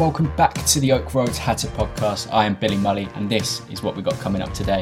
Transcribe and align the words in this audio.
welcome 0.00 0.34
back 0.34 0.54
to 0.64 0.80
the 0.80 0.92
Oak 0.92 1.12
Roads 1.12 1.36
Hatter 1.36 1.68
podcast. 1.68 2.32
I 2.32 2.46
am 2.46 2.54
Billy 2.54 2.78
Mully 2.78 3.14
and 3.18 3.28
this 3.28 3.60
is 3.68 3.82
what 3.82 3.94
we've 3.94 4.04
got 4.04 4.18
coming 4.18 4.40
up 4.40 4.50
today. 4.54 4.80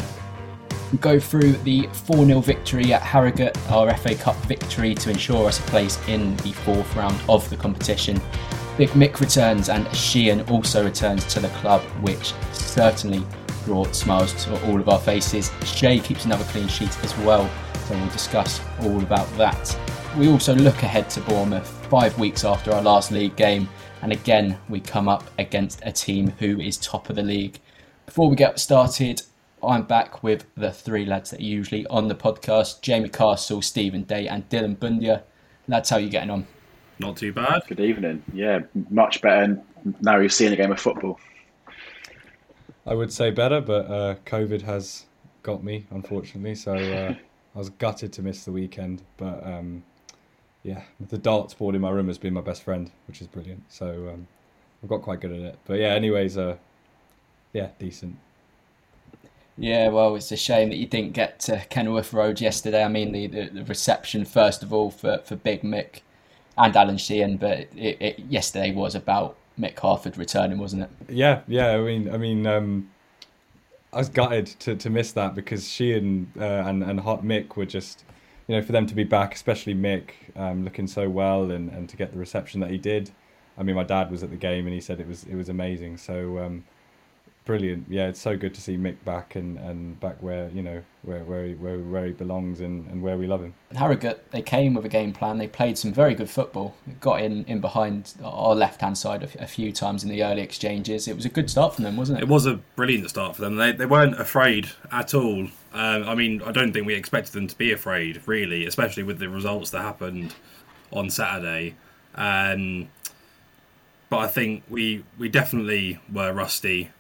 We 0.93 0.99
go 0.99 1.19
through 1.19 1.55
the 1.55 1.89
4 1.89 2.25
0 2.25 2.39
victory 2.39 2.93
at 2.93 3.03
Harrogate, 3.03 3.59
our 3.69 3.93
FA 3.97 4.15
Cup 4.15 4.37
victory 4.45 4.95
to 4.95 5.11
ensure 5.11 5.49
us 5.49 5.59
a 5.59 5.63
place 5.63 5.99
in 6.07 6.37
the 6.37 6.53
fourth 6.53 6.95
round 6.95 7.21
of 7.29 7.51
the 7.51 7.57
competition. 7.57 8.23
Big 8.77 8.91
Mick 8.91 9.19
returns 9.19 9.71
and 9.71 9.93
Sheehan 9.93 10.43
also 10.43 10.85
returns 10.85 11.25
to 11.35 11.41
the 11.41 11.49
club, 11.49 11.81
which 12.01 12.33
certainly 12.53 13.25
brought 13.65 13.97
smiles 13.97 14.33
to 14.45 14.69
all 14.69 14.81
of 14.81 14.89
our 14.89 15.01
faces. 15.01 15.51
Shea 15.65 15.99
keeps 15.99 16.27
another 16.27 16.45
clean 16.45 16.69
sheet 16.69 16.97
as 17.03 17.19
well, 17.19 17.51
so 17.89 17.97
we'll 17.97 18.09
discuss 18.11 18.61
all 18.83 19.03
about 19.03 19.29
that. 19.37 19.77
We 20.17 20.29
also 20.29 20.55
look 20.55 20.81
ahead 20.85 21.11
to 21.11 21.21
Bournemouth, 21.23 21.67
five 21.91 22.17
weeks 22.21 22.45
after 22.45 22.73
our 22.73 22.83
last 22.83 23.11
league 23.11 23.35
game, 23.35 23.69
and 24.03 24.13
again 24.13 24.59
we 24.69 24.81
come 24.81 25.09
up 25.09 25.25
against 25.39 25.81
a 25.85 25.93
team 25.93 26.31
who 26.39 26.61
is 26.61 26.77
top 26.77 27.11
of 27.11 27.17
the 27.17 27.23
league. 27.23 27.61
Before 28.07 28.29
we 28.29 28.37
get 28.37 28.59
started, 28.59 29.23
I'm 29.63 29.83
back 29.83 30.23
with 30.23 30.47
the 30.55 30.73
three 30.73 31.05
lads 31.05 31.31
that 31.31 31.41
are 31.41 31.45
usually 31.45 31.87
on 31.89 32.09
the 32.09 32.15
podcast 32.15 32.81
Jamie 32.81 33.09
Castle, 33.09 33.63
Stephen 33.63 34.03
Day, 34.03 34.29
and 34.29 34.49
Dylan 34.49 34.77
Bundia. 34.77 35.23
Lads, 35.67 35.91
how 35.91 35.97
are 35.97 36.01
you 36.01 36.09
getting 36.09 36.31
on? 36.31 36.47
Not 36.99 37.17
too 37.17 37.33
bad. 37.33 37.63
Good 37.69 37.81
evening. 37.81 38.23
Yeah, 38.33 38.61
much 38.91 39.21
better 39.21 39.63
now 40.01 40.19
you're 40.19 40.29
seeing 40.29 40.53
a 40.53 40.57
game 40.57 40.73
of 40.73 40.81
football. 40.81 41.19
I 42.87 42.95
would 42.95 43.13
say 43.13 43.31
better, 43.31 43.61
but 43.61 43.87
uh, 43.87 44.15
COVID 44.27 44.63
has 44.63 45.07
got 45.43 45.63
me, 45.63 45.87
unfortunately. 45.91 46.55
So 46.55 46.75
uh, 46.75 47.15
I 47.55 47.59
was 47.59 47.71
gutted 47.71 48.13
to 48.15 48.23
miss 48.23 48.45
the 48.45 48.53
weekend. 48.53 49.03
But 49.17 49.45
um, 49.47 49.83
yeah, 50.63 50.83
the 51.09 51.19
darts 51.19 51.55
board 51.55 51.75
in 51.75 51.81
my 51.81 51.91
room 51.91 52.09
has 52.09 52.19
been 52.19 52.35
my 52.35 52.41
best 52.41 52.63
friend, 52.63 52.91
which 53.07 53.21
is 53.21 53.27
brilliant. 53.27 53.63
So 53.69 54.11
um, 54.13 54.27
I've 54.83 54.89
got 54.89 55.03
quite 55.03 55.21
good 55.21 55.33
at 55.33 55.41
it. 55.41 55.59
But 55.67 55.79
yeah, 55.79 55.89
anyways, 55.89 56.37
uh, 56.37 56.57
yeah, 57.53 57.69
decent. 57.79 58.17
Yeah, 59.57 59.89
well, 59.89 60.15
it's 60.15 60.31
a 60.31 60.37
shame 60.37 60.69
that 60.69 60.77
you 60.77 60.87
didn't 60.87 61.15
get 61.15 61.41
to 61.41 61.65
Kenilworth 61.69 62.13
Road 62.13 62.41
yesterday. 62.41 62.85
I 62.85 62.89
mean, 62.89 63.11
the, 63.11 63.27
the, 63.27 63.51
the 63.53 63.65
reception, 63.65 64.25
first 64.25 64.63
of 64.63 64.73
all, 64.73 64.91
for, 64.91 65.19
for 65.19 65.35
Big 65.35 65.63
Mick 65.63 66.03
and 66.57 66.77
Alan 66.77 66.97
Sheehan, 66.97 67.39
but 67.39 67.59
it, 67.77 67.97
it, 68.01 68.19
yesterday 68.21 68.73
was 68.73 68.95
about 68.95 69.37
Mick 69.59 69.77
Harford 69.79 70.17
returning, 70.17 70.59
wasn't 70.59 70.83
it? 70.83 70.91
Yeah, 71.09 71.41
yeah. 71.49 71.71
I 71.71 71.79
mean, 71.79 72.15
I 72.15 72.19
mean, 72.19 72.47
um, 72.47 72.89
I 73.93 73.99
was 73.99 74.09
gutted 74.09 74.47
to, 74.61 74.77
to 74.77 74.91
miss 74.91 75.11
that 75.13 75.35
because 75.35 75.69
Sheehan 75.69 76.33
uh, 76.39 76.45
and 76.45 76.85
and 76.85 77.01
Hot 77.01 77.25
Mick 77.25 77.57
were 77.57 77.67
just, 77.67 78.05
you 78.49 78.57
know, 78.57 78.63
for 78.63 78.73
them 78.73 78.87
to 78.87 78.95
be 78.95 79.05
back, 79.05 79.35
especially 79.35 79.75
Mick, 79.75 80.11
um, 80.35 80.65
looking 80.65 80.87
so 80.87 81.09
well 81.09 81.51
and, 81.51 81.71
and 81.71 81.89
to 81.91 81.97
get 81.97 82.13
the 82.13 82.19
reception 82.19 82.61
that 82.61 82.71
he 82.71 82.79
did. 82.79 83.11
I 83.59 83.63
mean, 83.63 83.77
my 83.77 83.85
dad 83.85 84.11
was 84.11 84.23
at 84.23 84.31
the 84.31 84.37
game 84.37 84.67
and 84.67 84.75
he 84.75 84.81
said 84.81 85.01
it 85.01 85.07
was 85.07 85.25
it 85.25 85.35
was 85.35 85.49
amazing. 85.49 85.99
So 85.99 86.39
um, 86.39 86.65
brilliant. 87.49 87.87
Yeah, 87.89 88.09
it's 88.09 88.21
so 88.21 88.37
good 88.37 88.53
to 88.55 88.61
see 88.61 88.77
Mick 88.77 89.03
back 89.07 89.35
and, 89.35 89.57
and 89.59 89.99
back 90.01 90.23
where 90.23 90.51
you 90.51 90.63
know 90.63 90.83
where 91.01 91.25
where 91.25 91.47
he, 91.47 91.55
where, 91.55 91.79
where 91.79 92.05
he 92.05 92.13
belongs 92.13 92.61
and, 92.61 92.87
and 92.91 93.03
where 93.03 93.17
we 93.17 93.27
love 93.27 93.43
him. 93.43 93.55
Harrogate, 93.75 94.31
they 94.33 94.43
came 94.43 94.75
with 94.75 94.85
a 94.85 94.89
game 94.91 95.15
plan. 95.15 95.39
They 95.39 95.49
played 95.49 95.79
some 95.79 95.91
very 95.91 96.15
good 96.15 96.29
football. 96.29 96.75
Got 97.01 97.23
in 97.23 97.47
in 97.47 97.63
behind 97.63 98.13
our 98.23 98.55
left 98.55 98.83
hand 98.83 98.99
side 98.99 99.23
a, 99.23 99.45
a 99.45 99.47
few 99.47 99.73
times 99.73 100.05
in 100.05 100.11
the 100.11 100.23
early 100.23 100.43
exchanges. 100.43 101.09
It 101.09 101.17
was 101.17 101.25
a 101.25 101.31
good 101.31 101.49
start 101.49 101.75
from 101.75 101.85
them, 101.85 101.97
wasn't 101.97 102.19
it? 102.19 102.25
It 102.25 102.29
was 102.29 102.45
a 102.45 102.61
brilliant 102.77 103.09
start 103.09 103.35
for 103.35 103.41
them. 103.41 103.57
They 103.57 103.73
they 103.73 103.87
weren't 103.87 104.21
afraid 104.21 104.69
at 104.93 105.15
all. 105.15 105.49
Um, 105.73 106.03
I 106.07 106.15
mean, 106.15 106.43
I 106.43 106.53
don't 106.53 106.75
think 106.75 106.87
we 106.87 106.95
expected 106.95 107.33
them 107.33 107.47
to 107.47 107.57
be 107.57 107.73
afraid, 107.73 108.21
really, 108.27 108.67
especially 108.67 109.05
with 109.05 109.21
the 109.21 109.31
results 109.31 109.71
that 109.71 109.81
happened 109.81 110.35
on 110.93 111.09
Saturday. 111.09 111.77
Um, 112.15 112.91
but 114.11 114.19
I 114.19 114.27
think 114.27 114.65
we 114.69 115.03
we 115.17 115.31
definitely 115.31 115.99
were 116.13 116.31
rusty 116.35 116.91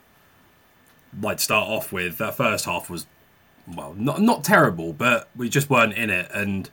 like 1.20 1.40
start 1.40 1.68
off 1.68 1.92
with. 1.92 2.18
That 2.18 2.36
first 2.36 2.64
half 2.64 2.90
was 2.90 3.06
well, 3.66 3.94
not 3.94 4.20
not 4.20 4.44
terrible, 4.44 4.92
but 4.92 5.28
we 5.36 5.48
just 5.48 5.70
weren't 5.70 5.94
in 5.94 6.10
it. 6.10 6.30
And 6.32 6.68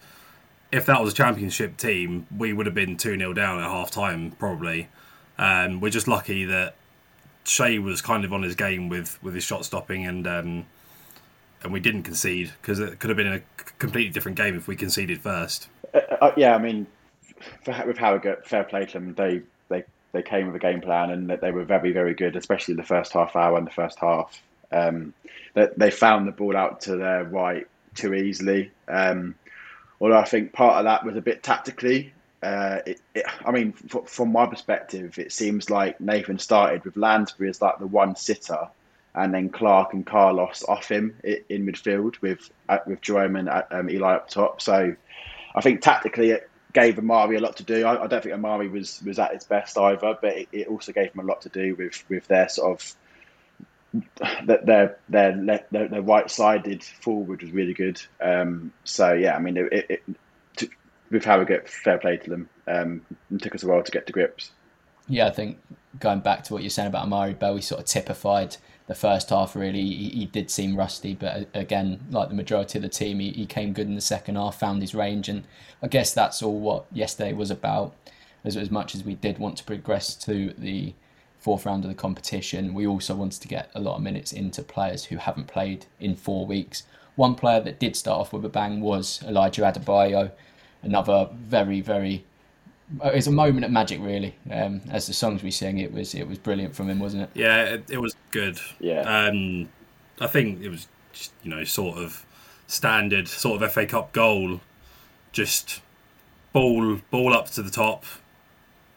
if 0.71 0.85
that 0.85 1.01
was 1.01 1.13
a 1.13 1.15
championship 1.15 1.77
team, 1.77 2.27
we 2.35 2.53
would 2.53 2.65
have 2.65 2.75
been 2.75 2.97
two 2.97 3.17
0 3.17 3.33
down 3.33 3.59
at 3.59 3.65
half 3.65 3.91
time 3.91 4.31
probably. 4.31 4.89
Um, 5.37 5.81
we're 5.81 5.89
just 5.89 6.07
lucky 6.07 6.45
that 6.45 6.75
Shea 7.43 7.79
was 7.79 8.01
kind 8.01 8.23
of 8.23 8.33
on 8.33 8.43
his 8.43 8.55
game 8.55 8.89
with 8.89 9.21
with 9.23 9.33
his 9.33 9.43
shot 9.43 9.65
stopping 9.65 10.05
and. 10.05 10.27
Um, 10.27 10.65
and 11.63 11.73
we 11.73 11.79
didn't 11.79 12.03
concede 12.03 12.51
because 12.61 12.79
it 12.79 12.99
could 12.99 13.09
have 13.09 13.17
been 13.17 13.33
a 13.33 13.41
completely 13.79 14.11
different 14.11 14.37
game 14.37 14.55
if 14.55 14.67
we 14.67 14.75
conceded 14.75 15.19
first. 15.19 15.67
Uh, 15.95 15.99
uh, 16.21 16.31
yeah, 16.37 16.55
I 16.55 16.59
mean, 16.59 16.85
for, 17.63 17.83
with 17.87 17.97
Harrogate, 17.97 18.47
fair 18.47 18.63
play 18.63 18.85
to 18.85 18.93
them. 18.93 19.15
They 19.15 19.41
they 20.15 20.23
came 20.23 20.47
with 20.47 20.55
a 20.55 20.59
game 20.59 20.81
plan 20.81 21.11
and 21.11 21.29
that 21.29 21.41
they 21.41 21.51
were 21.51 21.65
very 21.65 21.91
very 21.91 22.13
good, 22.13 22.35
especially 22.35 22.73
the 22.75 22.83
first 22.83 23.11
half 23.11 23.35
hour 23.35 23.57
and 23.57 23.67
the 23.67 23.71
first 23.71 23.99
half. 23.99 24.41
Um, 24.71 25.13
they, 25.53 25.67
they 25.77 25.91
found 25.91 26.27
the 26.27 26.31
ball 26.31 26.55
out 26.55 26.81
to 26.81 26.95
their 26.95 27.23
right 27.25 27.67
too 27.93 28.13
easily. 28.13 28.71
Um, 28.87 29.35
although 29.99 30.17
I 30.17 30.25
think 30.25 30.53
part 30.53 30.77
of 30.77 30.85
that 30.85 31.05
was 31.05 31.15
a 31.15 31.21
bit 31.21 31.43
tactically. 31.43 32.13
Uh, 32.41 32.79
it, 32.85 33.01
it, 33.13 33.25
I 33.45 33.51
mean, 33.51 33.73
f- 33.93 34.07
from 34.07 34.31
my 34.31 34.45
perspective, 34.45 35.17
it 35.17 35.31
seems 35.31 35.69
like 35.69 35.99
Nathan 35.99 36.39
started 36.39 36.83
with 36.85 36.95
Lansbury 36.95 37.49
as 37.49 37.61
like 37.61 37.79
the 37.79 37.87
one 37.87 38.15
sitter, 38.15 38.67
and 39.15 39.33
then 39.33 39.49
Clark 39.49 39.93
and 39.93 40.05
Carlos 40.05 40.63
off 40.67 40.87
him 40.89 41.15
in 41.23 41.65
midfield 41.65 42.21
with 42.21 42.49
uh, 42.69 42.79
with 42.85 43.01
Jerome 43.01 43.35
and 43.35 43.49
um, 43.71 43.89
Eli 43.89 44.15
up 44.15 44.29
top. 44.29 44.61
So 44.61 44.95
I 45.55 45.61
think 45.61 45.81
tactically 45.81 46.31
it 46.31 46.49
gave 46.75 46.99
Amari 46.99 47.37
a 47.37 47.39
lot 47.39 47.55
to 47.57 47.63
do. 47.63 47.85
I, 47.85 48.03
I, 48.03 48.07
don't 48.07 48.21
think 48.21 48.35
Amari 48.35 48.67
was 48.67 49.01
was 49.03 49.17
at 49.17 49.33
his 49.33 49.45
best 49.45 49.77
either, 49.77 50.17
but 50.21 50.37
it, 50.37 50.49
it, 50.51 50.67
also 50.67 50.91
gave 50.91 51.13
him 51.13 51.21
a 51.21 51.23
lot 51.23 51.41
to 51.41 51.49
do 51.49 51.73
with 51.75 52.03
with 52.09 52.27
their 52.27 52.49
sort 52.49 52.73
of 52.73 52.95
their 54.45 54.97
their 55.07 55.65
their, 55.71 55.87
their 55.87 56.01
right 56.01 56.29
sided 56.29 56.83
forward 56.83 57.41
was 57.41 57.51
really 57.51 57.73
good. 57.73 57.99
Um, 58.21 58.73
so 58.83 59.13
yeah, 59.13 59.35
I 59.35 59.39
mean, 59.39 59.57
it, 59.57 59.73
it, 59.73 60.03
it 60.59 60.69
with 61.09 61.23
Harrogate, 61.23 61.69
fair 61.69 61.97
play 61.97 62.17
to 62.17 62.29
them. 62.29 62.49
Um, 62.67 63.01
it 63.31 63.41
took 63.41 63.55
us 63.55 63.63
a 63.63 63.67
while 63.67 63.81
to 63.81 63.91
get 63.91 64.05
to 64.07 64.13
grips. 64.13 64.51
Yeah, 65.07 65.27
I 65.27 65.31
think 65.31 65.59
going 65.99 66.19
back 66.19 66.43
to 66.45 66.53
what 66.53 66.61
you're 66.61 66.69
saying 66.69 66.87
about 66.87 67.03
Amari 67.03 67.33
Bell, 67.33 67.61
sort 67.61 67.79
of 67.79 67.87
typified 67.87 68.57
the 68.87 68.95
first 68.95 69.29
half. 69.29 69.55
Really, 69.55 69.81
he, 69.81 70.09
he, 70.09 70.25
did 70.25 70.51
seem 70.51 70.75
rusty, 70.75 71.13
but 71.13 71.47
again, 71.53 71.99
like 72.11 72.29
the 72.29 72.35
majority 72.35 72.77
of 72.77 72.83
the 72.83 72.89
team, 72.89 73.19
he, 73.19 73.31
he 73.31 73.45
came 73.45 73.73
good 73.73 73.87
in 73.87 73.95
the 73.95 74.01
second 74.01 74.35
half, 74.35 74.59
found 74.59 74.81
his 74.81 74.95
range, 74.95 75.29
and 75.29 75.43
I 75.81 75.87
guess 75.87 76.13
that's 76.13 76.41
all 76.41 76.59
what 76.59 76.85
yesterday 76.91 77.33
was 77.33 77.51
about. 77.51 77.95
As, 78.43 78.55
as 78.55 78.69
much 78.69 78.93
as 78.93 79.03
we 79.03 79.15
did 79.15 79.39
want 79.39 79.57
to 79.57 79.63
progress 79.63 80.13
to 80.17 80.53
the 80.57 80.93
fourth 81.39 81.65
round 81.65 81.83
of 81.83 81.89
the 81.89 81.95
competition, 81.95 82.73
we 82.73 82.85
also 82.85 83.15
wanted 83.15 83.41
to 83.41 83.47
get 83.47 83.69
a 83.73 83.79
lot 83.79 83.97
of 83.97 84.03
minutes 84.03 84.31
into 84.31 84.61
players 84.61 85.05
who 85.05 85.17
haven't 85.17 85.47
played 85.47 85.85
in 85.99 86.15
four 86.15 86.45
weeks. 86.45 86.83
One 87.15 87.35
player 87.35 87.59
that 87.61 87.79
did 87.79 87.95
start 87.95 88.19
off 88.19 88.33
with 88.33 88.45
a 88.45 88.49
bang 88.49 88.81
was 88.81 89.23
Elijah 89.23 89.61
Adebayo, 89.61 90.31
another 90.83 91.29
very, 91.33 91.81
very 91.81 92.17
uh, 92.17 92.34
it's 93.03 93.27
a 93.27 93.31
moment 93.31 93.65
of 93.65 93.71
magic, 93.71 93.99
really. 94.01 94.35
Um, 94.51 94.81
as 94.89 95.07
the 95.07 95.13
songs 95.13 95.43
we 95.43 95.51
sing, 95.51 95.79
it 95.79 95.91
was 95.91 96.13
it 96.13 96.27
was 96.27 96.37
brilliant 96.37 96.75
from 96.75 96.89
him, 96.89 96.99
wasn't 96.99 97.23
it? 97.23 97.29
Yeah, 97.33 97.63
it, 97.63 97.85
it 97.89 97.97
was 97.97 98.15
good. 98.31 98.59
Yeah. 98.79 99.01
Um, 99.01 99.69
I 100.19 100.27
think 100.27 100.61
it 100.61 100.69
was, 100.69 100.87
just, 101.11 101.33
you 101.43 101.49
know, 101.49 101.63
sort 101.63 101.97
of 101.97 102.25
standard 102.67 103.27
sort 103.27 103.61
of 103.61 103.71
FA 103.71 103.85
Cup 103.85 104.11
goal, 104.11 104.61
just 105.31 105.81
ball 106.53 106.99
ball 107.11 107.33
up 107.33 107.49
to 107.51 107.63
the 107.63 107.71
top, 107.71 108.05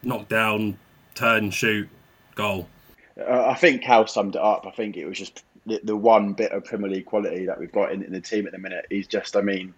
knock 0.02 0.28
down, 0.28 0.78
turn, 1.14 1.50
shoot, 1.50 1.88
goal. 2.34 2.68
Uh, 3.18 3.46
I 3.48 3.54
think 3.54 3.82
Kal 3.82 4.06
summed 4.06 4.36
it 4.36 4.42
up. 4.42 4.66
I 4.66 4.70
think 4.70 4.96
it 4.96 5.06
was 5.06 5.18
just 5.18 5.42
the, 5.66 5.80
the 5.82 5.96
one 5.96 6.34
bit 6.34 6.52
of 6.52 6.64
Premier 6.64 6.88
League 6.88 7.06
quality 7.06 7.46
that 7.46 7.58
we've 7.58 7.72
got 7.72 7.92
in, 7.92 8.02
in 8.02 8.12
the 8.12 8.20
team 8.20 8.46
at 8.46 8.52
the 8.52 8.58
minute. 8.58 8.86
He's 8.90 9.08
just, 9.08 9.34
I 9.34 9.40
mean 9.40 9.74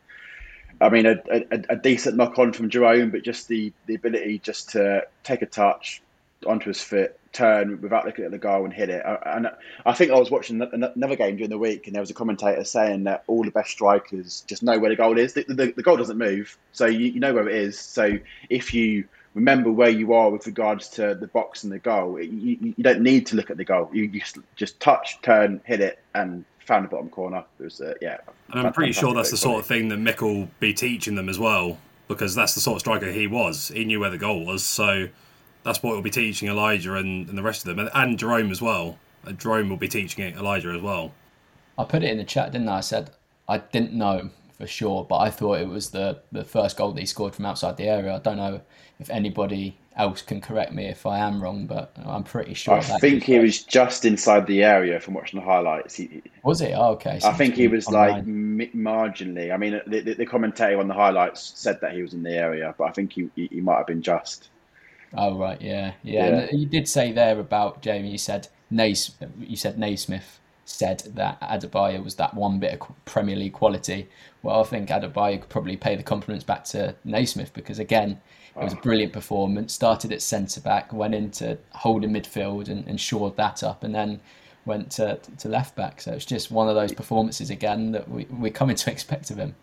I 0.81 0.89
mean, 0.89 1.07
a, 1.07 1.17
a, 1.31 1.63
a, 1.71 1.77
decent 1.77 2.17
knock 2.17 2.39
on 2.39 2.53
from 2.53 2.71
Jerome, 2.71 3.11
but 3.11 3.23
just 3.23 3.49
the, 3.49 3.73
the 3.87 3.95
ability 3.95 4.39
just 4.39 4.71
to 4.71 5.07
take 5.23 5.43
a 5.43 5.47
touch 5.47 6.03
onto 6.47 6.69
his 6.69 6.81
foot, 6.81 7.19
turn 7.33 7.81
without 7.81 8.07
looking 8.07 8.25
at 8.25 8.31
the 8.31 8.39
goal 8.39 8.65
and 8.65 8.73
hit 8.73 8.89
it. 8.89 9.03
And 9.27 9.49
I 9.85 9.93
think 9.93 10.11
I 10.11 10.19
was 10.19 10.31
watching 10.31 10.61
another 10.63 11.17
game 11.17 11.37
during 11.37 11.51
the 11.51 11.59
week, 11.59 11.87
and 11.87 11.95
there 11.95 12.01
was 12.01 12.11
a 12.11 12.15
commentator 12.15 12.65
saying 12.65 13.05
that 13.05 13.25
all 13.27 13.45
the 13.45 13.51
best 13.51 13.71
strikers 13.71 14.43
just 14.47 14.63
know 14.63 14.79
where 14.79 14.91
the 14.91 14.97
goal 14.97 15.19
is. 15.19 15.35
The, 15.35 15.45
the, 15.49 15.73
the 15.73 15.83
goal 15.83 15.97
doesn't 15.97 16.19
move, 16.19 16.57
so 16.73 16.87
you, 16.87 17.07
you, 17.07 17.21
know 17.21 17.35
where 17.35 17.49
it 17.49 17.55
is. 17.55 17.79
So 17.79 18.19
if 18.49 18.73
you 18.73 19.05
remember 19.35 19.71
where 19.71 19.91
you 19.91 20.13
are 20.15 20.31
with 20.31 20.47
regards 20.47 20.89
to 20.89 21.15
the 21.15 21.29
box 21.29 21.63
and 21.63 21.73
the 21.73 21.79
goal, 21.79 22.21
you, 22.21 22.75
you 22.77 22.83
don't 22.83 23.03
need 23.03 23.27
to 23.27 23.37
look 23.37 23.51
at 23.51 23.59
the 23.59 23.65
goal. 23.65 23.91
You 23.93 24.09
just, 24.09 24.39
just 24.57 24.81
touch, 24.81 25.21
turn, 25.23 25.61
hit 25.65 25.81
it, 25.81 25.99
and 26.15 26.45
found 26.71 26.85
the 26.85 26.89
bottom 26.89 27.09
corner. 27.09 27.45
It 27.59 27.65
was 27.65 27.81
uh, 27.81 27.95
yeah. 28.01 28.19
And 28.53 28.67
I'm 28.67 28.73
pretty 28.73 28.93
sure 28.93 29.13
that's 29.13 29.33
the 29.33 29.37
sort 29.37 29.59
of 29.59 29.67
thing 29.67 29.89
that 29.89 29.99
Mick 29.99 30.21
will 30.21 30.49
be 30.61 30.73
teaching 30.73 31.17
them 31.17 31.29
as 31.29 31.37
well, 31.37 31.79
because 32.07 32.37
that's 32.37 32.55
the 32.55 32.61
sort 32.61 32.77
of 32.77 32.81
striker 32.81 33.11
he 33.11 33.27
was. 33.27 33.73
He 33.75 33.85
knew 33.85 33.99
where 33.99 34.11
the 34.11 34.19
goal 34.19 34.47
was, 34.47 34.65
so 34.65 35.09
that's 35.65 35.83
what 35.83 35.95
he'll 35.95 36.03
be 36.03 36.11
teaching 36.11 36.49
Elijah 36.49 36.95
and, 36.95 37.29
and 37.29 37.37
the 37.37 37.43
rest 37.43 37.63
of 37.63 37.67
them, 37.67 37.81
and, 37.81 37.91
and 37.93 38.17
Jerome 38.17 38.53
as 38.53 38.63
well. 38.63 38.99
And 39.25 39.37
Jerome 39.37 39.69
will 39.69 39.79
be 39.79 39.89
teaching 39.89 40.25
it 40.25 40.37
Elijah 40.37 40.71
as 40.71 40.81
well. 40.81 41.13
I 41.77 41.83
put 41.85 42.05
it 42.05 42.11
in 42.11 42.19
the 42.19 42.25
chat, 42.25 42.53
didn't 42.53 42.69
I? 42.69 42.79
I 42.79 42.81
said 42.83 43.11
I 43.49 43.59
didn't 43.59 43.93
know 43.93 44.31
for 44.57 44.69
sure, 44.69 45.05
but 45.05 45.19
I 45.19 45.31
thought 45.31 45.59
it 45.59 45.69
was 45.69 45.91
the 45.91 46.21
the 46.31 46.45
first 46.45 46.77
goal 46.77 46.93
that 46.93 47.01
he 47.01 47.07
scored 47.07 47.35
from 47.35 47.47
outside 47.47 47.79
the 47.79 47.89
area. 47.89 48.15
I 48.15 48.21
don't 48.21 48.37
know 48.37 48.61
if 49.01 49.11
anybody 49.11 49.77
else 49.97 50.23
can 50.23 50.41
correct 50.41 50.73
me 50.73 50.87
if 50.87 51.05
I 51.05 51.19
am 51.19 51.43
wrong, 51.43 51.67
but 51.67 51.93
I'm 52.05 52.23
pretty 52.23 52.55
sure. 52.55 52.75
I 52.75 52.81
think 52.81 53.25
he 53.25 53.39
was 53.39 53.63
just 53.63 54.05
inside 54.05 54.47
the 54.47 54.63
area 54.63 55.01
from 55.01 55.15
watching 55.15 55.41
the 55.41 55.45
highlights. 55.45 55.97
He, 55.97 56.23
was 56.43 56.61
it? 56.61 56.73
Oh, 56.75 56.93
okay. 56.93 57.19
So 57.19 57.29
I 57.29 57.33
think 57.35 57.55
he 57.55 57.69
was 57.69 57.89
like 57.89 58.25
marginally. 58.25 59.53
I 59.53 59.57
mean, 59.57 59.81
the, 59.87 60.01
the, 60.01 60.15
the, 60.15 60.27
commentator 60.27 60.79
on 60.79 60.89
the 60.89 60.95
highlights 60.95 61.53
said 61.57 61.81
that 61.81 61.93
he 61.93 62.03
was 62.03 62.15
in 62.15 62.23
the 62.23 62.33
area, 62.33 62.75
but 62.79 62.85
I 62.85 62.93
think 62.93 63.13
he, 63.13 63.31
he, 63.35 63.49
he 63.49 63.61
might 63.61 63.79
have 63.79 63.87
been 63.87 64.03
just. 64.03 64.49
Oh 65.15 65.37
right, 65.37 65.61
yeah, 65.61 65.93
yeah. 66.03 66.29
yeah. 66.29 66.51
You 66.53 66.67
did 66.67 66.89
say 66.89 67.13
there 67.13 67.39
about 67.39 67.83
Jamie. 67.83 68.11
You 68.11 68.19
said 68.19 68.49
Nace. 68.71 69.11
You 69.39 69.57
said 69.57 69.79
Naismith 69.79 70.40
said 70.71 71.03
that 71.15 71.41
Adebayo 71.41 72.03
was 72.03 72.15
that 72.17 72.35
one 72.35 72.59
bit 72.59 72.81
of 72.81 73.05
Premier 73.05 73.37
League 73.37 73.53
quality. 73.53 74.09
Well, 74.43 74.61
I 74.61 74.65
think 74.65 74.89
Adebayo 74.89 75.41
could 75.41 75.49
probably 75.49 75.77
pay 75.77 75.97
the 75.97 76.03
compliments 76.03 76.45
back 76.45 76.65
to 76.67 76.95
Naismith 77.05 77.53
because 77.53 77.79
again, 77.79 78.21
it 78.57 78.65
was 78.65 78.73
a 78.73 78.77
brilliant 78.77 79.13
performance. 79.13 79.73
Started 79.73 80.13
at 80.13 80.23
centre 80.23 80.61
back, 80.61 80.93
went 80.93 81.15
into 81.15 81.59
holding 81.71 82.11
midfield 82.11 82.69
and, 82.69 82.87
and 82.87 83.01
shored 83.01 83.37
that 83.37 83.63
up, 83.63 83.85
and 83.85 83.95
then 83.95 84.21
went 84.65 84.91
to, 84.93 85.19
to 85.39 85.49
left 85.49 85.77
back. 85.77 86.01
So 86.01 86.13
it's 86.13 86.25
just 86.25 86.51
one 86.51 86.69
of 86.69 86.75
those 86.75 86.93
performances 86.93 87.51
again 87.51 87.93
that 87.93 88.09
we, 88.09 88.27
we're 88.27 88.53
coming 88.53 88.77
to 88.77 88.91
expect 88.93 89.31
of 89.31 89.39
him. 89.39 89.55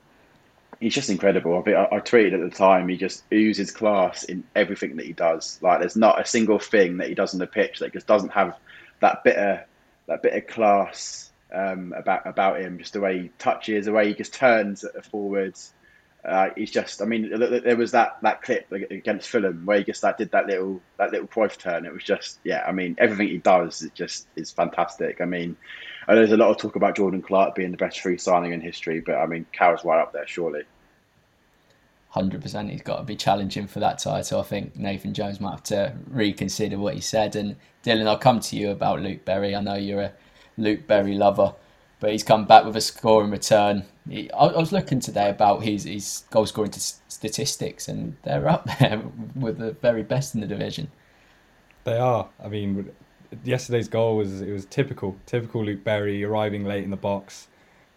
He's 0.80 0.94
just 0.94 1.10
incredible. 1.10 1.64
I, 1.66 1.72
I, 1.72 1.98
I 1.98 2.00
tweeted 2.00 2.34
at 2.34 2.50
the 2.50 2.56
time, 2.56 2.88
he 2.88 2.98
just 2.98 3.24
oozes 3.34 3.72
class 3.72 4.24
in 4.24 4.44
everything 4.56 4.96
that 4.98 5.06
he 5.06 5.14
does. 5.14 5.60
Like 5.62 5.80
there's 5.80 5.96
not 5.96 6.22
a 6.22 6.26
single 6.26 6.60
thing 6.60 6.98
that 6.98 7.08
he 7.10 7.16
does 7.16 7.34
on 7.34 7.40
the 7.40 7.48
pitch 7.48 7.80
that 7.80 7.94
just 7.94 8.08
doesn't 8.08 8.30
have 8.30 8.56
that 9.00 9.24
bit 9.24 9.38
of 9.38 9.60
that 10.08 10.22
bit 10.22 10.34
of 10.34 10.48
class 10.48 11.32
um, 11.54 11.94
about 11.96 12.26
about 12.26 12.60
him. 12.62 12.78
Just 12.78 12.94
the 12.94 13.02
way 13.02 13.20
he 13.20 13.32
touches, 13.38 13.86
the 13.86 13.92
way 13.92 14.08
he 14.08 14.14
just 14.14 14.34
turns 14.34 14.84
at 14.84 14.94
the 14.94 15.02
forwards. 15.02 15.74
Uh, 16.26 16.50
he's 16.58 16.72
just, 16.72 17.02
I 17.02 17.06
mean, 17.06 17.32
there 17.40 17.78
was 17.78 17.92
that, 17.92 18.18
that 18.22 18.42
clip 18.42 18.70
against 18.70 19.30
Fulham 19.30 19.66
where 19.66 19.78
he 19.78 19.86
just 19.86 20.04
like, 20.04 20.18
did 20.18 20.32
that 20.32 20.46
little 20.46 20.82
that 20.98 21.12
little 21.12 21.28
Cruyff 21.28 21.58
turn. 21.58 21.86
It 21.86 21.94
was 21.94 22.04
just, 22.04 22.40
yeah, 22.44 22.66
I 22.68 22.74
mean, 22.74 22.98
everything 22.98 23.30
he 23.30 23.38
does 23.38 23.82
is 23.82 23.92
just 23.92 24.28
is 24.36 24.52
fantastic. 24.52 25.22
I 25.22 25.26
mean, 25.26 25.56
there's 26.06 26.34
a 26.34 26.38
lot 26.38 26.50
of 26.50 26.58
talk 26.58 26.76
about 26.76 26.98
Jordan 26.98 27.22
Clark 27.22 27.56
being 27.56 27.72
the 27.72 27.78
best 27.78 28.02
free 28.02 28.18
signing 28.18 28.52
in 28.52 28.60
history, 28.60 29.00
but 29.00 29.16
I 29.16 29.26
mean, 29.26 29.46
Carroll's 29.54 29.86
right 29.86 30.02
up 30.02 30.12
there, 30.12 30.28
surely. 30.28 30.64
Hundred 32.10 32.42
percent, 32.42 32.72
he's 32.72 32.82
got 32.82 32.98
to 32.98 33.04
be 33.04 33.16
challenging 33.16 33.68
for 33.68 33.80
that 33.80 34.00
title. 34.00 34.40
I 34.40 34.44
think 34.44 34.76
Nathan 34.76 35.14
Jones 35.14 35.40
might 35.40 35.52
have 35.52 35.64
to 35.64 35.94
reconsider 36.08 36.78
what 36.78 36.96
he 36.96 37.02
said. 37.02 37.36
And 37.36 37.58
Dylan, 37.84 38.08
I'll 38.08 38.18
come 38.18 38.40
to 38.40 38.56
you 38.56 38.72
about 38.72 39.02
Luke 39.02 39.26
Berry. 39.26 39.56
I 39.56 39.62
know 39.62 39.76
you're 39.76 40.02
a 40.02 40.14
Luke 40.58 40.88
Berry 40.88 41.16
lover 41.16 41.54
but 42.00 42.12
he's 42.12 42.24
come 42.24 42.46
back 42.46 42.66
with 42.66 42.76
a 42.76 42.82
score 42.82 43.24
in 43.24 43.32
return. 43.32 43.86
He, 44.08 44.32
I, 44.32 44.48
I, 44.48 44.58
was 44.58 44.72
looking 44.72 45.00
today 45.00 45.30
about 45.30 45.64
his, 45.64 45.84
his 45.84 46.24
goal 46.30 46.46
scoring 46.46 46.72
t- 46.72 46.80
statistics, 47.08 47.88
and 47.88 48.16
they're 48.24 48.48
up 48.48 48.68
there 48.80 49.02
with 49.36 49.58
the 49.58 49.72
very 49.74 50.04
best 50.04 50.36
in 50.36 50.42
the 50.42 50.48
division. 50.48 50.92
They 51.84 51.98
are. 51.98 52.30
I 52.44 52.50
mean, 52.50 52.92
yesterday's 53.44 53.88
goal 53.88 54.18
was 54.18 54.42
it 54.42 54.52
was 54.52 54.66
typical, 54.66 55.18
typical 55.26 55.64
Luke 55.64 55.84
Berry 55.84 56.24
arriving 56.24 56.66
late 56.66 56.84
in 56.84 56.92
the 56.92 56.98
box. 56.98 57.48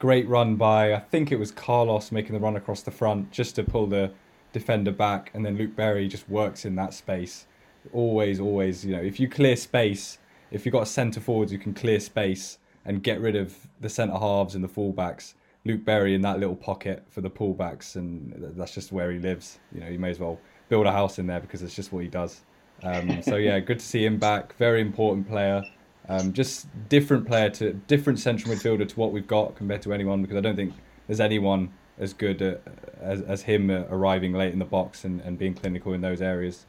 Great 0.01 0.27
run 0.29 0.57
by 0.57 0.95
I 0.95 0.99
think 0.99 1.31
it 1.31 1.39
was 1.39 1.53
Carlos 1.53 2.11
making 2.11 2.33
the 2.33 2.41
run 2.41 2.57
across 2.57 2.81
the 2.81 2.91
front 2.91 3.31
just 3.31 3.55
to 3.57 3.63
pull 3.63 3.87
the 3.87 4.11
defender 4.51 4.91
back, 4.91 5.31
and 5.35 5.45
then 5.45 5.59
Luke 5.59 5.77
Berry 5.77 6.09
just 6.09 6.27
works 6.29 6.65
in 6.65 6.75
that 6.77 6.95
space. 6.95 7.47
Always, 7.93 8.41
always, 8.41 8.83
you 8.85 8.97
know, 8.97 9.03
if 9.03 9.21
you 9.21 9.29
clear 9.29 9.57
space, 9.57 10.19
if 10.51 10.65
you've 10.65 10.73
got 10.73 10.85
a 10.85 10.87
centre 10.87 11.21
forwards 11.21 11.53
you 11.53 11.59
can 11.59 11.75
clear 11.75 12.01
space 12.01 12.59
and 12.87 13.03
get 13.03 13.21
rid 13.21 13.37
of 13.37 13.55
the 13.81 13.91
centre 13.91 14.17
halves 14.17 14.55
and 14.55 14.65
the 14.65 14.69
fullbacks. 14.69 15.35
Luke 15.67 15.85
Berry 15.85 16.15
in 16.15 16.23
that 16.23 16.41
little 16.41 16.57
pocket 16.57 17.05
for 17.11 17.21
the 17.21 17.31
pullbacks, 17.31 17.97
and 17.97 18.33
that's 18.57 18.73
just 18.73 18.93
where 18.93 19.11
he 19.11 19.19
lives. 19.19 19.59
You 19.71 19.81
know, 19.81 19.89
you 19.89 19.99
may 19.99 20.09
as 20.09 20.19
well 20.19 20.41
build 20.71 20.87
a 20.87 20.93
house 20.93 21.19
in 21.19 21.27
there 21.27 21.41
because 21.41 21.61
it's 21.61 21.77
just 21.77 21.93
what 21.93 22.03
he 22.03 22.09
does. 22.09 22.41
Um, 22.83 23.23
so 23.23 23.37
yeah, 23.37 23.61
good 23.61 23.81
to 23.81 23.85
see 23.85 24.03
him 24.03 24.19
back. 24.19 24.57
Very 24.57 24.81
important 24.81 25.29
player. 25.29 25.63
Um, 26.11 26.33
just 26.33 26.67
different 26.89 27.25
player 27.25 27.51
to 27.51 27.73
different 27.73 28.19
central 28.19 28.53
midfielder 28.53 28.89
to 28.89 28.99
what 28.99 29.13
we've 29.13 29.29
got 29.29 29.55
compared 29.55 29.81
to 29.83 29.93
anyone 29.93 30.23
because 30.23 30.37
I 30.37 30.41
don't 30.41 30.57
think 30.57 30.75
there's 31.07 31.21
anyone 31.21 31.73
as 32.01 32.13
good 32.13 32.61
as, 33.01 33.21
as 33.23 33.43
him 33.43 33.71
uh, 33.71 33.85
arriving 33.91 34.33
late 34.33 34.53
in 34.53 34.59
the 34.59 34.65
box 34.65 35.05
and, 35.05 35.21
and 35.21 35.39
being 35.39 35.55
clinical 35.55 35.93
in 35.93 36.01
those 36.01 36.21
areas 36.21 36.67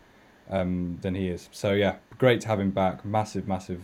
um, 0.52 1.00
than 1.02 1.16
he 1.16 1.28
is. 1.28 1.50
So 1.52 1.74
yeah, 1.74 1.96
great 2.20 2.42
to 2.42 2.50
have 2.50 2.60
him 2.60 2.70
back. 2.70 3.04
Massive, 3.04 3.48
massive 3.48 3.82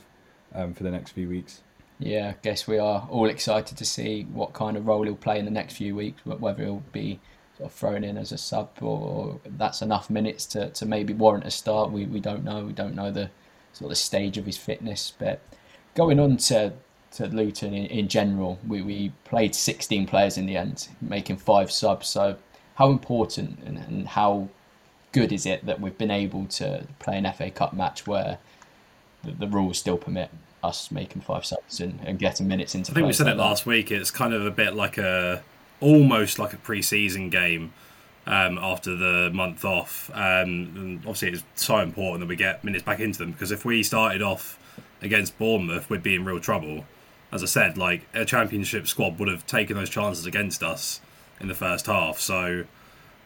um, 0.53 0.75
for 0.75 0.83
the 0.83 0.91
next 0.91 1.13
few 1.13 1.27
weeks. 1.27 1.63
Yeah, 1.97 2.33
I 2.35 2.41
guess 2.43 2.67
we 2.67 2.77
are 2.77 3.07
all 3.09 3.27
excited 3.27 3.79
to 3.79 3.85
see 3.85 4.27
what 4.31 4.53
kind 4.53 4.77
of 4.77 4.85
role 4.85 5.05
he'll 5.05 5.15
play 5.15 5.39
in 5.39 5.45
the 5.45 5.49
next 5.49 5.73
few 5.73 5.95
weeks, 5.95 6.23
whether 6.23 6.63
he'll 6.63 6.83
be 6.91 7.19
sort 7.57 7.71
of 7.71 7.75
thrown 7.75 8.03
in 8.03 8.15
as 8.15 8.31
a 8.31 8.37
sub 8.37 8.69
or 8.79 9.39
that's 9.57 9.81
enough 9.81 10.11
minutes 10.11 10.45
to, 10.45 10.69
to 10.69 10.85
maybe 10.85 11.13
warrant 11.13 11.45
a 11.47 11.51
start. 11.51 11.91
We, 11.91 12.05
we 12.05 12.19
don't 12.19 12.43
know. 12.43 12.63
We 12.63 12.73
don't 12.73 12.93
know 12.93 13.09
the 13.09 13.31
sort 13.73 13.91
of 13.91 13.97
stage 13.97 14.37
of 14.37 14.45
his 14.45 14.57
fitness. 14.57 15.13
But 15.17 15.41
going 15.95 16.19
on 16.19 16.37
to, 16.37 16.73
to 17.13 17.27
Luton 17.27 17.73
in, 17.73 17.85
in 17.85 18.07
general, 18.07 18.59
we, 18.67 18.81
we 18.81 19.11
played 19.25 19.55
16 19.55 20.07
players 20.07 20.37
in 20.37 20.45
the 20.45 20.57
end, 20.57 20.87
making 21.01 21.37
five 21.37 21.71
subs. 21.71 22.07
So, 22.07 22.37
how 22.75 22.89
important 22.89 23.59
and, 23.65 23.77
and 23.77 24.07
how 24.07 24.49
good 25.11 25.31
is 25.31 25.45
it 25.45 25.65
that 25.65 25.81
we've 25.81 25.97
been 25.97 26.11
able 26.11 26.45
to 26.45 26.85
play 26.99 27.17
an 27.17 27.31
FA 27.33 27.49
Cup 27.49 27.73
match 27.73 28.05
where 28.05 28.37
the, 29.23 29.31
the 29.31 29.47
rules 29.47 29.79
still 29.79 29.97
permit 29.97 30.29
us 30.63 30.91
making 30.91 31.21
five 31.21 31.45
subs 31.45 31.79
and, 31.79 31.99
and 32.03 32.19
getting 32.19 32.47
minutes 32.47 32.75
into. 32.75 32.91
I 32.91 32.95
think 32.95 33.07
we 33.07 33.13
said 33.13 33.25
like 33.25 33.35
it 33.35 33.39
last 33.39 33.65
week. 33.65 33.91
It's 33.91 34.11
kind 34.11 34.33
of 34.33 34.45
a 34.45 34.51
bit 34.51 34.75
like 34.75 34.97
a 34.97 35.43
almost 35.79 36.39
like 36.39 36.53
a 36.53 36.57
pre-season 36.57 37.29
game. 37.29 37.73
Um, 38.27 38.59
after 38.61 38.95
the 38.95 39.31
month 39.33 39.63
off. 39.63 40.11
Um, 40.13 40.99
obviously, 40.99 41.29
it's 41.29 41.43
so 41.55 41.79
important 41.79 42.19
that 42.19 42.27
we 42.27 42.35
get 42.35 42.63
minutes 42.63 42.83
back 42.83 42.99
into 42.99 43.19
them 43.19 43.31
because 43.31 43.51
if 43.51 43.65
we 43.65 43.81
started 43.83 44.21
off 44.21 44.59
against 45.01 45.37
Bournemouth, 45.39 45.89
we'd 45.89 46.03
be 46.03 46.15
in 46.15 46.25
real 46.25 46.39
trouble. 46.39 46.85
As 47.31 47.41
I 47.41 47.45
said, 47.45 47.77
like 47.77 48.07
a 48.13 48.25
championship 48.25 48.87
squad 48.87 49.17
would 49.19 49.29
have 49.29 49.47
taken 49.47 49.75
those 49.75 49.89
chances 49.89 50.25
against 50.25 50.61
us 50.61 51.01
in 51.39 51.47
the 51.47 51.55
first 51.55 51.85
half. 51.85 52.19
So 52.19 52.65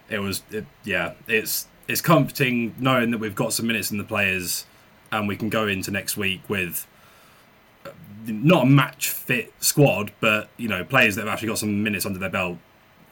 it 0.09 0.19
was, 0.19 0.43
it, 0.51 0.65
yeah, 0.83 1.13
it's 1.27 1.67
it's 1.87 2.01
comforting 2.01 2.75
knowing 2.79 3.11
that 3.11 3.17
we've 3.17 3.35
got 3.35 3.53
some 3.53 3.67
minutes 3.67 3.91
in 3.91 3.97
the 3.97 4.03
players, 4.03 4.65
and 5.11 5.27
we 5.27 5.35
can 5.35 5.49
go 5.49 5.67
into 5.67 5.89
next 5.89 6.15
week 6.15 6.41
with 6.47 6.87
uh, 7.85 7.89
not 8.25 8.63
a 8.63 8.67
match 8.67 9.09
fit 9.09 9.51
squad, 9.59 10.11
but 10.19 10.49
you 10.57 10.67
know 10.67 10.83
players 10.83 11.15
that 11.15 11.25
have 11.25 11.33
actually 11.33 11.47
got 11.47 11.57
some 11.57 11.81
minutes 11.81 12.05
under 12.05 12.19
their 12.19 12.29
belt 12.29 12.59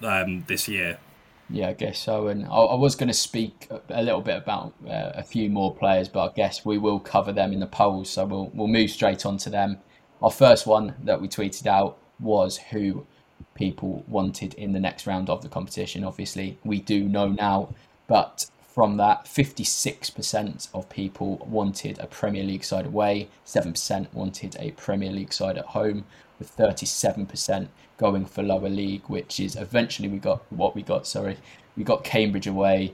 um, 0.03 0.43
this 0.47 0.67
year. 0.67 0.99
Yeah, 1.49 1.69
I 1.69 1.73
guess 1.73 1.99
so. 1.99 2.27
And 2.27 2.45
I, 2.45 2.49
I 2.49 2.75
was 2.75 2.95
going 2.95 3.07
to 3.07 3.13
speak 3.13 3.67
a 3.89 4.03
little 4.03 4.21
bit 4.21 4.37
about 4.37 4.73
uh, 4.87 5.11
a 5.15 5.23
few 5.23 5.49
more 5.49 5.73
players, 5.75 6.07
but 6.07 6.29
I 6.29 6.33
guess 6.35 6.63
we 6.63 6.77
will 6.77 6.99
cover 6.99 7.31
them 7.31 7.51
in 7.51 7.59
the 7.59 7.67
polls. 7.67 8.09
So 8.11 8.25
we'll 8.25 8.51
we'll 8.53 8.67
move 8.67 8.91
straight 8.91 9.25
on 9.25 9.37
to 9.37 9.49
them. 9.49 9.79
Our 10.21 10.31
first 10.31 10.67
one 10.67 10.95
that 11.03 11.21
we 11.21 11.27
tweeted 11.27 11.65
out 11.65 11.97
was 12.19 12.57
who 12.57 13.07
people 13.55 14.03
wanted 14.07 14.53
in 14.55 14.73
the 14.73 14.79
next 14.79 15.07
round 15.07 15.29
of 15.29 15.41
the 15.41 15.49
competition. 15.49 16.03
Obviously, 16.03 16.59
we 16.63 16.79
do 16.79 17.03
know 17.09 17.29
now, 17.29 17.73
but 18.07 18.45
from 18.73 18.97
that, 18.97 19.25
56% 19.25 20.69
of 20.73 20.89
people 20.89 21.37
wanted 21.49 21.99
a 21.99 22.07
Premier 22.07 22.43
League 22.43 22.63
side 22.63 22.85
away, 22.85 23.27
7% 23.45 24.13
wanted 24.13 24.55
a 24.59 24.71
Premier 24.71 25.11
League 25.11 25.33
side 25.33 25.57
at 25.57 25.65
home, 25.65 26.05
with 26.37 26.55
37% 26.55 27.67
going 27.97 28.25
for 28.25 28.43
lower 28.43 28.69
league, 28.69 29.01
which 29.07 29.39
is 29.39 29.55
eventually 29.55 30.07
we 30.07 30.17
got 30.19 30.41
what 30.51 30.75
we 30.75 30.81
got. 30.81 31.05
Sorry, 31.05 31.37
we 31.75 31.83
got 31.83 32.03
Cambridge 32.03 32.47
away. 32.47 32.93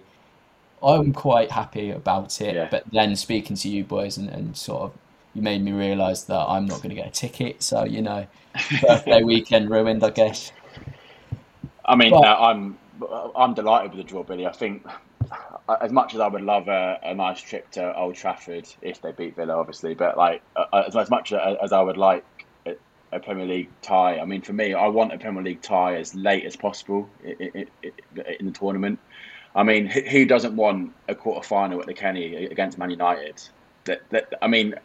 I'm 0.81 1.13
quite 1.13 1.51
happy 1.51 1.91
about 1.91 2.41
it, 2.41 2.55
Yeah. 2.55 2.67
but 2.71 2.83
then 2.91 3.15
speaking 3.15 3.55
to 3.57 3.69
you 3.69 3.83
boys 3.83 4.17
and, 4.17 4.29
and 4.29 4.55
sort 4.57 4.81
of 4.83 4.91
you 5.33 5.41
made 5.41 5.63
me 5.63 5.71
realise 5.73 6.23
that 6.23 6.39
I'm 6.47 6.65
not 6.65 6.77
going 6.77 6.89
to 6.89 6.95
get 6.95 7.07
a 7.07 7.11
ticket. 7.11 7.61
So 7.61 7.83
you 7.83 8.01
know, 8.01 8.25
birthday 8.81 9.21
weekend 9.23 9.69
ruined, 9.69 10.03
I 10.03 10.09
guess. 10.09 10.51
I 11.85 11.95
mean, 11.95 12.11
But- 12.11 12.23
uh, 12.25 12.37
I'm 12.39 12.77
I'm 13.35 13.53
delighted 13.53 13.91
with 13.93 13.97
the 14.05 14.09
draw, 14.09 14.23
Billy. 14.23 14.47
I 14.47 14.51
think 14.53 14.85
as 15.67 15.91
much 15.91 16.13
as 16.13 16.19
I 16.19 16.27
would 16.27 16.41
love 16.41 16.67
a, 16.67 16.99
a 17.03 17.13
nice 17.13 17.41
trip 17.41 17.69
to 17.71 17.95
Old 17.97 18.15
Trafford 18.15 18.67
if 18.81 19.01
they 19.01 19.11
beat 19.11 19.35
Villa, 19.35 19.55
obviously, 19.55 19.95
but 19.95 20.17
like 20.17 20.41
uh, 20.55 20.83
as, 20.87 20.95
as 20.95 21.09
much 21.09 21.33
as, 21.33 21.71
I 21.71 21.81
would 21.81 21.97
like 21.97 22.23
a, 23.11 23.19
Premier 23.19 23.45
League 23.45 23.69
tie, 23.81 24.19
I 24.19 24.25
mean, 24.25 24.41
for 24.41 24.53
me, 24.53 24.73
I 24.73 24.87
want 24.87 25.13
a 25.13 25.17
Premier 25.17 25.41
League 25.41 25.61
tie 25.61 25.95
as 25.95 26.13
late 26.13 26.45
as 26.45 26.55
possible 26.55 27.09
in, 27.23 27.67
in, 27.81 27.93
in 28.39 28.45
the 28.45 28.51
tournament. 28.51 28.99
I 29.55 29.63
mean, 29.63 29.87
who 29.87 30.25
doesn't 30.25 30.55
want 30.55 30.91
a 31.07 31.15
quarter 31.15 31.47
final 31.47 31.79
at 31.79 31.87
the 31.87 31.93
Kenny 31.93 32.45
against 32.45 32.77
Man 32.77 32.89
United? 32.89 33.41
That, 33.85 34.01
that 34.09 34.33
I 34.41 34.47
mean, 34.47 34.75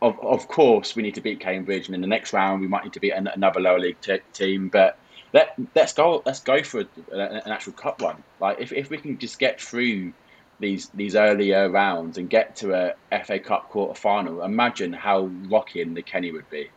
of 0.00 0.18
of 0.20 0.46
course 0.46 0.94
we 0.94 1.02
need 1.02 1.16
to 1.16 1.20
beat 1.20 1.40
Cambridge, 1.40 1.86
and 1.86 1.94
in 1.94 2.00
the 2.00 2.06
next 2.06 2.32
round 2.32 2.60
we 2.60 2.68
might 2.68 2.84
need 2.84 2.92
to 2.92 3.00
beat 3.00 3.12
another 3.12 3.60
lower 3.60 3.80
league 3.80 4.00
t- 4.00 4.20
team. 4.32 4.68
But 4.68 4.96
let 5.32 5.54
let's 5.74 5.92
go 5.92 6.22
let's 6.24 6.40
go 6.40 6.62
for 6.62 6.80
an 7.12 7.42
actual 7.46 7.72
cup 7.72 8.00
run. 8.00 8.22
Like 8.40 8.60
if, 8.60 8.72
if 8.72 8.88
we 8.88 8.98
can 8.98 9.18
just 9.18 9.38
get 9.38 9.60
through 9.60 10.12
these 10.60 10.88
these 10.90 11.16
earlier 11.16 11.68
rounds 11.70 12.18
and 12.18 12.28
get 12.30 12.54
to 12.56 12.74
a 12.74 13.24
FA 13.24 13.38
Cup 13.38 13.70
quarter 13.70 13.94
final, 13.98 14.42
imagine 14.42 14.92
how 14.92 15.30
rocking 15.48 15.94
the 15.94 16.02
Kenny 16.02 16.30
would 16.32 16.48
be. 16.50 16.68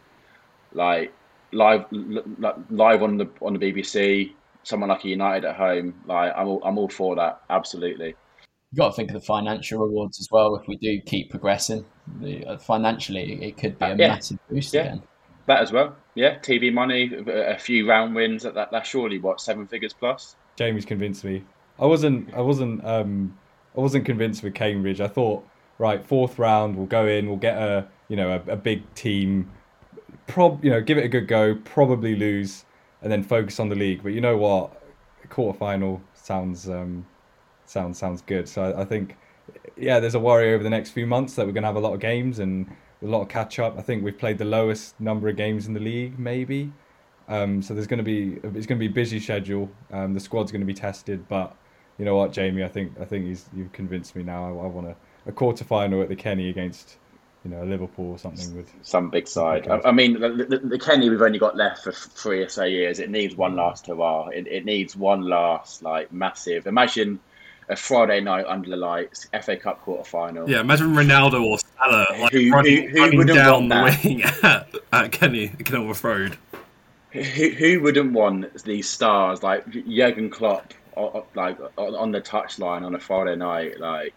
Like 0.73 1.13
live 1.51 1.85
l- 1.93 2.23
l- 2.43 2.63
live 2.69 3.03
on 3.03 3.17
the 3.17 3.29
on 3.41 3.53
the 3.53 3.59
BBC, 3.59 4.31
someone 4.63 4.89
like 4.89 5.03
a 5.03 5.09
United 5.09 5.45
at 5.45 5.55
home. 5.55 5.93
Like 6.05 6.33
I'm 6.35 6.47
all, 6.47 6.61
I'm 6.63 6.77
all 6.77 6.89
for 6.89 7.15
that. 7.17 7.41
Absolutely. 7.49 8.15
You've 8.71 8.77
got 8.79 8.89
to 8.89 8.95
think 8.95 9.09
of 9.09 9.13
the 9.15 9.19
financial 9.25 9.81
rewards 9.85 10.19
as 10.19 10.29
well. 10.31 10.55
If 10.55 10.67
we 10.67 10.77
do 10.77 10.99
keep 11.01 11.29
progressing, 11.29 11.85
the, 12.19 12.43
uh, 12.45 12.57
financially, 12.57 13.33
it 13.43 13.55
could 13.57 13.77
be 13.77 13.85
a 13.85 13.89
Yeah. 13.95 14.07
massive 14.07 14.39
boost 14.49 14.73
Yeah. 14.73 14.81
again. 14.81 15.03
That 15.45 15.61
as 15.61 15.71
well. 15.71 15.95
Yeah, 16.15 16.39
TV 16.39 16.71
money, 16.73 17.11
a 17.27 17.53
a 17.53 17.57
few 17.59 17.87
round 17.87 18.15
wins. 18.15 18.43
That, 18.43 18.55
that 18.55 18.71
that's 18.71 18.89
surely 18.89 19.19
what 19.19 19.41
seven 19.41 19.67
figures 19.67 19.93
plus. 19.93 20.35
Jamie's 20.55 20.85
convinced 20.85 21.23
me. 21.25 21.43
I 21.79 21.85
wasn't. 21.85 22.33
I 22.33 22.41
wasn't. 22.41 22.83
Um, 22.85 23.37
I 23.75 23.79
wasn't 23.79 24.05
convinced 24.05 24.43
with 24.43 24.53
Cambridge. 24.53 25.01
I 25.01 25.07
thought, 25.07 25.47
right, 25.77 26.05
fourth 26.05 26.37
round, 26.39 26.75
we'll 26.75 26.85
go 26.85 27.07
in, 27.07 27.27
we'll 27.27 27.37
get 27.37 27.57
a, 27.57 27.87
you 28.07 28.15
know, 28.15 28.31
a, 28.31 28.51
a 28.51 28.55
big 28.55 28.81
team. 28.93 29.51
Prob, 30.27 30.63
you 30.63 30.69
know, 30.71 30.81
give 30.81 30.97
it 30.97 31.05
a 31.05 31.09
good 31.09 31.27
go. 31.27 31.55
Probably 31.65 32.15
lose, 32.15 32.65
and 33.01 33.11
then 33.11 33.23
focus 33.23 33.59
on 33.59 33.69
the 33.69 33.75
league. 33.75 34.03
But 34.03 34.13
you 34.13 34.21
know 34.21 34.37
what? 34.37 34.81
Quarter 35.29 35.57
final 35.57 36.01
sounds 36.13 36.69
um, 36.69 37.05
sounds 37.65 37.97
sounds 37.97 38.21
good. 38.21 38.47
So 38.47 38.63
I, 38.63 38.81
I 38.81 38.85
think, 38.85 39.17
yeah, 39.75 39.99
there's 39.99 40.15
a 40.15 40.19
worry 40.19 40.53
over 40.53 40.63
the 40.63 40.69
next 40.69 40.91
few 40.91 41.07
months 41.07 41.35
that 41.35 41.45
we're 41.45 41.53
gonna 41.53 41.67
have 41.67 41.75
a 41.75 41.79
lot 41.79 41.93
of 41.93 41.99
games 41.99 42.39
and 42.39 42.67
a 43.01 43.07
lot 43.07 43.21
of 43.21 43.29
catch 43.29 43.59
up. 43.59 43.77
I 43.77 43.81
think 43.81 44.03
we've 44.03 44.17
played 44.17 44.37
the 44.37 44.45
lowest 44.45 44.99
number 44.99 45.27
of 45.27 45.35
games 45.35 45.67
in 45.67 45.73
the 45.73 45.79
league, 45.79 46.17
maybe. 46.17 46.71
Um, 47.27 47.61
so 47.61 47.73
there's 47.73 47.87
going 47.87 47.97
to 47.97 48.03
be 48.03 48.39
it's 48.43 48.65
going 48.65 48.79
to 48.79 48.85
be 48.85 48.87
a 48.87 48.89
busy 48.89 49.19
schedule. 49.19 49.69
Um, 49.91 50.13
the 50.13 50.19
squad's 50.19 50.51
going 50.51 50.61
to 50.61 50.65
be 50.67 50.73
tested, 50.73 51.27
but 51.27 51.55
you 51.97 52.05
know 52.05 52.15
what, 52.15 52.31
Jamie, 52.31 52.63
I 52.63 52.67
think 52.67 52.93
I 52.99 53.05
think 53.05 53.25
he's, 53.25 53.45
you've 53.55 53.71
convinced 53.71 54.15
me 54.15 54.23
now. 54.23 54.45
I, 54.45 54.49
I 54.49 54.67
want 54.67 54.87
a, 54.87 54.95
a 55.27 55.31
quarter 55.31 55.63
final 55.63 56.01
at 56.01 56.09
the 56.09 56.15
Kenny 56.15 56.49
against 56.49 56.97
you 57.43 57.51
know 57.51 57.63
Liverpool 57.63 58.11
or 58.11 58.17
something 58.17 58.55
with 58.55 58.71
Some 58.81 59.09
big 59.09 59.27
side. 59.27 59.67
I, 59.67 59.81
I 59.85 59.91
mean, 59.91 60.19
the, 60.19 60.29
the, 60.29 60.57
the 60.59 60.79
Kenny 60.79 61.09
we've 61.09 61.21
only 61.21 61.39
got 61.39 61.55
left 61.55 61.83
for 61.83 61.91
three 61.91 62.41
or 62.41 62.49
so 62.49 62.63
years. 62.63 62.99
It 62.99 63.09
needs 63.09 63.35
one 63.35 63.53
mm. 63.53 63.57
last 63.57 63.87
hurrah. 63.87 64.27
It, 64.29 64.47
it 64.47 64.65
needs 64.65 64.95
one 64.95 65.21
last 65.21 65.83
like 65.83 66.11
massive. 66.11 66.67
Imagine 66.67 67.19
a 67.69 67.75
Friday 67.75 68.21
night 68.21 68.45
under 68.47 68.69
the 68.69 68.77
lights, 68.77 69.27
FA 69.41 69.57
Cup 69.57 69.81
quarter 69.81 70.03
final. 70.03 70.49
Yeah, 70.49 70.61
imagine 70.61 70.93
Ronaldo 70.93 71.43
or 71.43 71.59
Salah 71.59 72.07
like 72.19 72.31
Who- 72.31 72.51
running, 72.51 72.89
who- 72.89 72.97
who 72.97 73.01
running 73.01 73.35
down 73.35 73.69
the 73.69 73.75
that? 73.75 74.03
wing 74.03 74.23
at, 74.43 74.75
at 74.91 75.11
Kenny 75.11 75.49
Kenilworth 75.49 76.03
Road. 76.03 76.37
Who, 77.11 77.21
who 77.21 77.81
wouldn't 77.81 78.11
want 78.13 78.63
these 78.63 78.89
stars 78.89 79.43
like 79.43 79.69
Jurgen 79.69 80.31
Klopp, 80.31 80.73
like 81.35 81.57
on 81.77 81.95
on 81.95 82.11
the 82.11 82.21
touchline 82.21 82.83
on 82.83 82.95
a 82.95 82.99
Friday 82.99 83.35
night? 83.35 83.79
Like, 83.79 84.13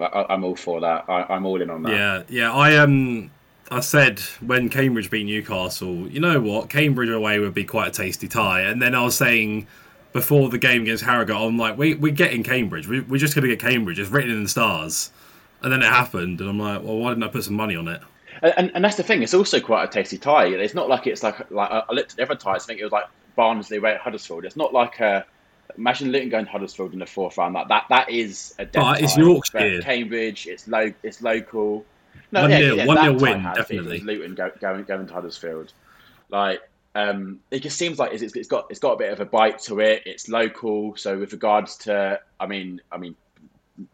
I, 0.00 0.26
I'm 0.28 0.44
all 0.44 0.56
for 0.56 0.80
that. 0.80 1.04
I, 1.08 1.24
I'm 1.28 1.46
all 1.46 1.60
in 1.60 1.70
on 1.70 1.82
that. 1.84 1.92
Yeah, 1.92 2.22
yeah. 2.28 2.52
I 2.52 2.76
um, 2.76 3.30
I 3.70 3.80
said 3.80 4.20
when 4.40 4.68
Cambridge 4.68 5.10
beat 5.10 5.24
Newcastle, 5.24 6.08
you 6.08 6.20
know 6.20 6.40
what, 6.40 6.68
Cambridge 6.68 7.08
away 7.08 7.38
would 7.38 7.54
be 7.54 7.64
quite 7.64 7.88
a 7.88 7.90
tasty 7.90 8.28
tie. 8.28 8.62
And 8.62 8.82
then 8.82 8.94
I 8.94 9.02
was 9.02 9.16
saying 9.16 9.66
before 10.12 10.48
the 10.48 10.58
game 10.58 10.82
against 10.82 11.04
Harrogate, 11.04 11.36
I'm 11.36 11.56
like, 11.56 11.78
we 11.78 11.94
we're 11.94 12.12
getting 12.12 12.42
Cambridge. 12.42 12.86
We, 12.86 13.00
we're 13.00 13.18
just 13.18 13.34
gonna 13.34 13.48
get 13.48 13.60
Cambridge. 13.60 13.98
It's 13.98 14.10
written 14.10 14.30
in 14.30 14.42
the 14.42 14.48
stars. 14.48 15.10
And 15.62 15.72
then 15.72 15.80
it 15.80 15.86
happened, 15.86 16.40
and 16.40 16.50
I'm 16.50 16.58
like, 16.58 16.82
well, 16.82 16.98
why 16.98 17.10
didn't 17.10 17.22
I 17.22 17.28
put 17.28 17.44
some 17.44 17.54
money 17.54 17.76
on 17.76 17.86
it? 17.86 18.00
And, 18.42 18.52
and, 18.56 18.70
and 18.74 18.84
that's 18.84 18.96
the 18.96 19.04
thing. 19.04 19.22
It's 19.22 19.32
also 19.32 19.60
quite 19.60 19.84
a 19.84 19.88
tasty 19.88 20.18
tie. 20.18 20.46
It's 20.46 20.74
not 20.74 20.88
like 20.88 21.06
it's 21.06 21.22
like 21.22 21.50
like 21.50 21.70
I 21.70 21.84
looked 21.92 22.10
at 22.10 22.16
the 22.16 22.24
other 22.24 22.34
ties. 22.34 22.64
I 22.64 22.66
think 22.66 22.80
it 22.80 22.84
was 22.84 22.92
like 22.92 23.04
Barnsley 23.36 23.76
away 23.76 23.92
at 23.92 24.00
Huddersfield. 24.00 24.44
It's 24.44 24.56
not 24.56 24.72
like 24.72 24.98
a 25.00 25.24
imagine 25.76 26.12
Luton 26.12 26.28
going 26.28 26.44
to 26.44 26.50
Huddersfield 26.50 26.92
in 26.92 26.98
the 26.98 27.06
fourth 27.06 27.38
round. 27.38 27.54
That 27.56 27.68
that 27.68 27.86
that 27.88 28.10
is 28.10 28.54
a 28.58 28.64
dead 28.64 28.80
But 28.80 29.02
it's. 29.02 29.16
Yorkshire. 29.16 29.80
Cambridge. 29.82 30.46
It's 30.46 30.68
low. 30.68 30.92
It's 31.02 31.22
local. 31.22 31.84
One 32.30 32.50
nil- 32.50 32.86
one 32.86 32.96
that 32.96 33.04
nil 33.04 33.16
win, 33.16 33.42
definitely. 33.42 34.00
Luton 34.00 34.34
go, 34.34 34.50
going 34.60 34.84
going 34.84 35.06
to 35.06 35.12
Huddersfield. 35.12 35.72
Like 36.30 36.60
um, 36.94 37.40
it 37.50 37.62
just 37.62 37.78
seems 37.78 37.98
like 37.98 38.12
it's, 38.12 38.22
it's 38.34 38.48
got 38.48 38.66
it's 38.70 38.78
got 38.78 38.92
a 38.92 38.96
bit 38.96 39.12
of 39.12 39.20
a 39.20 39.24
bite 39.24 39.58
to 39.60 39.80
it. 39.80 40.02
It's 40.06 40.28
local. 40.28 40.96
So 40.96 41.18
with 41.18 41.32
regards 41.32 41.76
to, 41.78 42.20
I 42.38 42.46
mean, 42.46 42.80
I 42.90 42.98
mean, 42.98 43.16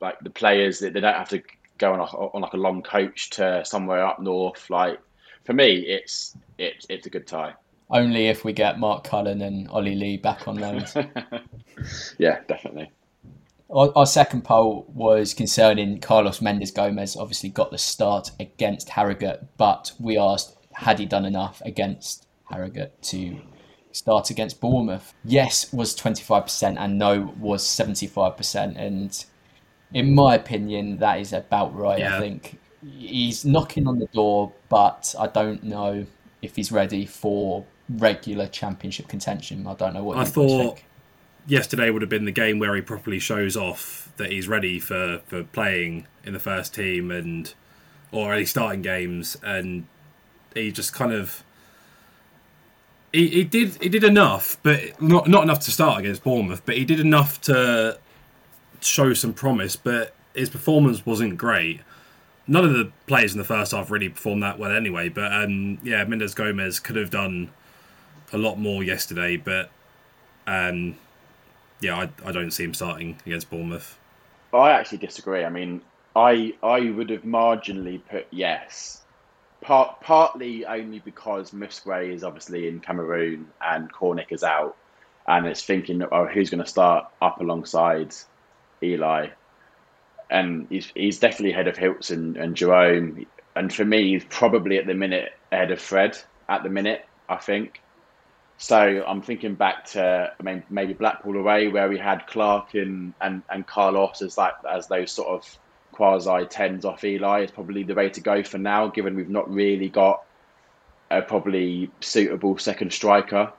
like 0.00 0.18
the 0.20 0.30
players 0.30 0.80
they 0.80 0.90
they 0.90 1.00
don't 1.00 1.14
have 1.14 1.28
to 1.30 1.42
go 1.78 1.92
on, 1.92 2.00
a, 2.00 2.04
on 2.04 2.42
like 2.42 2.54
a 2.54 2.56
long 2.58 2.82
coach 2.82 3.30
to 3.30 3.64
somewhere 3.64 4.04
up 4.04 4.20
north. 4.20 4.68
Like 4.70 5.00
for 5.44 5.52
me, 5.52 5.78
it's 5.80 6.36
it's 6.58 6.86
it's 6.88 7.06
a 7.06 7.10
good 7.10 7.26
tie. 7.26 7.54
Only 7.90 8.28
if 8.28 8.44
we 8.44 8.52
get 8.52 8.78
Mark 8.78 9.04
Cullen 9.04 9.40
and 9.40 9.68
Ollie 9.68 9.94
Lee 9.94 10.16
back 10.16 10.46
on 10.46 10.56
loans. 10.56 10.94
Yeah, 12.18 12.40
definitely. 12.48 12.90
Our, 13.70 13.92
our 13.94 14.06
second 14.06 14.42
poll 14.42 14.84
was 14.92 15.32
concerning 15.34 16.00
Carlos 16.00 16.40
Mendes 16.40 16.72
Gomes. 16.72 17.16
Obviously, 17.16 17.50
got 17.50 17.70
the 17.70 17.78
start 17.78 18.32
against 18.40 18.88
Harrogate, 18.88 19.44
but 19.56 19.92
we 20.00 20.18
asked 20.18 20.56
had 20.72 20.98
he 20.98 21.06
done 21.06 21.24
enough 21.24 21.62
against 21.64 22.26
Harrogate 22.50 23.00
to 23.02 23.40
start 23.92 24.30
against 24.30 24.60
Bournemouth. 24.60 25.14
Yes 25.24 25.72
was 25.72 25.94
twenty 25.94 26.22
five 26.22 26.44
percent, 26.44 26.78
and 26.78 26.98
no 26.98 27.34
was 27.38 27.66
seventy 27.66 28.06
five 28.06 28.36
percent. 28.36 28.76
And 28.76 29.24
in 29.92 30.14
my 30.14 30.34
opinion, 30.34 30.98
that 30.98 31.20
is 31.20 31.32
about 31.32 31.74
right. 31.74 31.98
Yeah. 31.98 32.16
I 32.16 32.20
think 32.20 32.58
he's 32.82 33.44
knocking 33.44 33.86
on 33.86 33.98
the 33.98 34.06
door, 34.06 34.52
but 34.68 35.14
I 35.18 35.26
don't 35.26 35.62
know 35.62 36.06
if 36.42 36.56
he's 36.56 36.70
ready 36.72 37.04
for 37.04 37.64
regular 37.88 38.46
championship 38.46 39.08
contention. 39.08 39.66
I 39.66 39.74
don't 39.74 39.94
know 39.94 40.04
what 40.04 40.18
I 40.18 40.20
you 40.22 40.26
thought 40.26 40.80
yesterday 41.46 41.90
would 41.90 42.02
have 42.02 42.10
been 42.10 42.24
the 42.24 42.32
game 42.32 42.58
where 42.58 42.74
he 42.74 42.82
properly 42.82 43.18
shows 43.18 43.56
off 43.56 44.12
that 44.16 44.30
he's 44.30 44.48
ready 44.48 44.78
for, 44.78 45.20
for 45.26 45.44
playing 45.44 46.06
in 46.24 46.32
the 46.32 46.38
first 46.38 46.74
team 46.74 47.10
and 47.10 47.54
or 48.12 48.32
at 48.32 48.38
least 48.38 48.50
starting 48.50 48.82
games 48.82 49.36
and 49.42 49.86
he 50.54 50.72
just 50.72 50.92
kind 50.92 51.12
of 51.12 51.42
he, 53.12 53.28
he 53.28 53.44
did 53.44 53.80
he 53.80 53.88
did 53.88 54.04
enough 54.04 54.58
but 54.62 55.00
not 55.00 55.28
not 55.28 55.42
enough 55.42 55.60
to 55.60 55.70
start 55.70 56.00
against 56.00 56.22
Bournemouth 56.22 56.62
but 56.66 56.76
he 56.76 56.84
did 56.84 57.00
enough 57.00 57.40
to 57.42 57.98
show 58.80 59.14
some 59.14 59.32
promise, 59.32 59.76
but 59.76 60.14
his 60.34 60.50
performance 60.50 61.04
wasn't 61.04 61.36
great. 61.36 61.80
None 62.46 62.64
of 62.64 62.72
the 62.72 62.90
players 63.06 63.32
in 63.32 63.38
the 63.38 63.44
first 63.44 63.72
half 63.72 63.90
really 63.90 64.08
performed 64.08 64.42
that 64.42 64.58
well 64.58 64.70
anyway. 64.70 65.08
But 65.08 65.32
um, 65.32 65.78
yeah, 65.82 66.04
Mendes 66.04 66.34
Gomes 66.34 66.80
could 66.80 66.96
have 66.96 67.10
done 67.10 67.50
a 68.32 68.38
lot 68.38 68.58
more 68.58 68.82
yesterday. 68.82 69.36
But 69.36 69.70
um, 70.46 70.96
yeah, 71.80 71.96
I, 71.96 72.28
I 72.28 72.32
don't 72.32 72.50
see 72.50 72.64
him 72.64 72.74
starting 72.74 73.18
against 73.26 73.50
Bournemouth. 73.50 73.98
I 74.52 74.70
actually 74.72 74.98
disagree. 74.98 75.44
I 75.44 75.50
mean, 75.50 75.82
I 76.16 76.54
I 76.62 76.90
would 76.90 77.10
have 77.10 77.22
marginally 77.22 78.00
put 78.10 78.26
yes, 78.30 79.02
part 79.60 80.00
partly 80.00 80.64
only 80.66 81.00
because 81.00 81.50
Muskwe 81.50 82.12
is 82.12 82.24
obviously 82.24 82.68
in 82.68 82.80
Cameroon 82.80 83.48
and 83.60 83.92
Cornick 83.92 84.32
is 84.32 84.42
out, 84.42 84.76
and 85.26 85.46
it's 85.46 85.62
thinking, 85.62 86.02
oh, 86.10 86.26
who's 86.26 86.50
going 86.50 86.64
to 86.64 86.68
start 86.68 87.06
up 87.20 87.40
alongside 87.40 88.14
Eli, 88.82 89.28
and 90.30 90.66
he's 90.70 90.90
he's 90.94 91.18
definitely 91.18 91.52
ahead 91.52 91.68
of 91.68 91.76
Hiltz 91.76 92.10
and, 92.10 92.36
and 92.36 92.56
Jerome, 92.56 93.26
and 93.54 93.72
for 93.72 93.84
me, 93.84 94.12
he's 94.12 94.24
probably 94.24 94.78
at 94.78 94.86
the 94.86 94.94
minute 94.94 95.32
ahead 95.52 95.70
of 95.70 95.80
Fred 95.80 96.18
at 96.48 96.62
the 96.62 96.70
minute. 96.70 97.04
I 97.28 97.36
think. 97.36 97.82
So 98.58 99.04
I'm 99.06 99.22
thinking 99.22 99.54
back 99.54 99.84
to 99.92 100.32
I 100.38 100.42
mean 100.42 100.64
maybe 100.68 100.92
Blackpool 100.92 101.36
away 101.36 101.68
where 101.68 101.88
we 101.88 101.96
had 101.96 102.26
Clark 102.26 102.74
and, 102.74 103.14
and, 103.20 103.42
and 103.48 103.66
Carlos 103.66 104.20
as 104.20 104.36
like 104.36 104.54
as 104.68 104.88
those 104.88 105.12
sort 105.12 105.28
of 105.28 105.58
quasi 105.92 106.44
tens 106.46 106.84
off 106.84 107.04
Eli 107.04 107.44
is 107.44 107.50
probably 107.50 107.84
the 107.84 107.94
way 107.94 108.08
to 108.10 108.20
go 108.20 108.42
for 108.42 108.58
now, 108.58 108.88
given 108.88 109.14
we've 109.14 109.28
not 109.28 109.48
really 109.52 109.88
got 109.88 110.24
a 111.10 111.22
probably 111.22 111.90
suitable 112.00 112.58
second 112.58 112.92
striker 112.92 113.52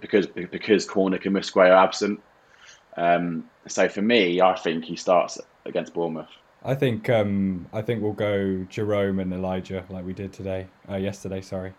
because 0.00 0.26
because 0.26 0.86
Cornick 0.86 1.26
and 1.26 1.36
Muskwe 1.36 1.68
are 1.68 1.84
absent. 1.84 2.20
Um, 2.96 3.50
so 3.66 3.88
for 3.88 4.00
me, 4.00 4.40
I 4.40 4.56
think 4.56 4.84
he 4.84 4.96
starts 4.96 5.38
against 5.64 5.92
Bournemouth. 5.92 6.30
I 6.64 6.74
think 6.74 7.10
um, 7.10 7.66
I 7.72 7.82
think 7.82 8.00
we'll 8.00 8.12
go 8.12 8.64
Jerome 8.68 9.18
and 9.18 9.32
Elijah 9.32 9.84
like 9.90 10.04
we 10.04 10.12
did 10.12 10.32
today, 10.32 10.68
uh, 10.88 10.96
yesterday. 10.96 11.40
Sorry. 11.40 11.74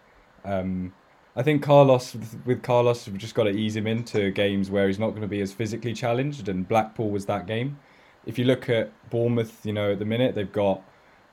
Um, 0.46 0.94
I 1.38 1.44
think 1.44 1.62
Carlos 1.62 2.18
with 2.46 2.64
Carlos 2.64 3.08
we've 3.08 3.20
just 3.20 3.36
got 3.36 3.44
to 3.44 3.52
ease 3.52 3.76
him 3.76 3.86
into 3.86 4.32
games 4.32 4.72
where 4.72 4.88
he's 4.88 4.98
not 4.98 5.10
going 5.10 5.22
to 5.22 5.28
be 5.28 5.40
as 5.40 5.54
physically 5.54 5.94
challenged, 5.94 6.50
and 6.50 6.68
Blackpool 6.68 7.12
was 7.12 7.28
that 7.28 7.46
game. 7.46 7.78
If 8.26 8.40
you 8.40 8.46
look 8.46 8.70
at 8.70 8.92
Bournemouth, 9.12 9.64
you 9.64 9.72
know 9.72 9.92
at 9.92 10.00
the 10.00 10.06
minute 10.06 10.34
they've 10.34 10.52
got 10.52 10.82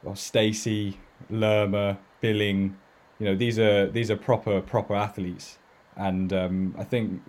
well, 0.03 0.15
Stacey, 0.15 1.01
Lerma, 1.31 1.99
Billing. 2.21 2.77
You 3.19 3.27
know 3.27 3.35
these 3.35 3.59
are 3.59 3.89
these 3.89 4.11
are 4.11 4.17
proper 4.17 4.61
proper 4.61 4.95
athletes, 4.95 5.59
and 5.97 6.35
um, 6.35 6.75
I 6.79 6.85
think 6.85 7.23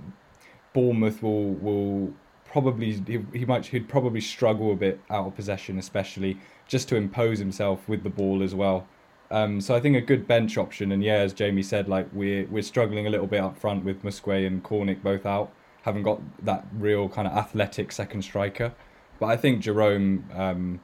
Bournemouth 0.74 1.24
will 1.24 1.54
will 1.54 2.14
probably 2.44 3.02
he, 3.08 3.24
he 3.34 3.46
might 3.46 3.68
he'd 3.68 3.88
probably 3.88 4.20
struggle 4.20 4.74
a 4.74 4.76
bit 4.76 5.00
out 5.10 5.28
of 5.28 5.34
possession, 5.34 5.80
especially 5.80 6.38
just 6.68 6.90
to 6.90 6.98
impose 6.98 7.40
himself 7.40 7.88
with 7.88 8.04
the 8.04 8.10
ball 8.10 8.44
as 8.44 8.54
well. 8.54 8.86
Um, 9.32 9.60
so 9.60 9.76
I 9.76 9.80
think 9.80 9.96
a 9.98 10.02
good 10.02 10.28
bench 10.28 10.58
option, 10.58 10.92
and 10.92 11.04
yeah, 11.04 11.16
as 11.16 11.34
Jamie 11.34 11.64
said, 11.64 11.88
like 11.90 12.08
we're 12.14 12.46
we're 12.48 12.64
struggling 12.64 13.08
a 13.08 13.10
little 13.10 13.28
bit 13.28 13.40
up 13.40 13.58
front 13.58 13.84
with 13.84 14.04
Muskwe 14.04 14.46
and 14.46 14.64
Cornick 14.64 15.02
both 15.02 15.26
out, 15.26 15.52
haven't 15.82 16.04
got 16.04 16.22
that 16.46 16.66
real 16.74 17.10
kind 17.10 17.28
of 17.28 17.34
athletic 17.36 17.92
second 17.92 18.22
striker. 18.22 18.74
But 19.20 19.28
I 19.28 19.38
think 19.38 19.62
Jerome, 19.62 20.30
um, 20.34 20.80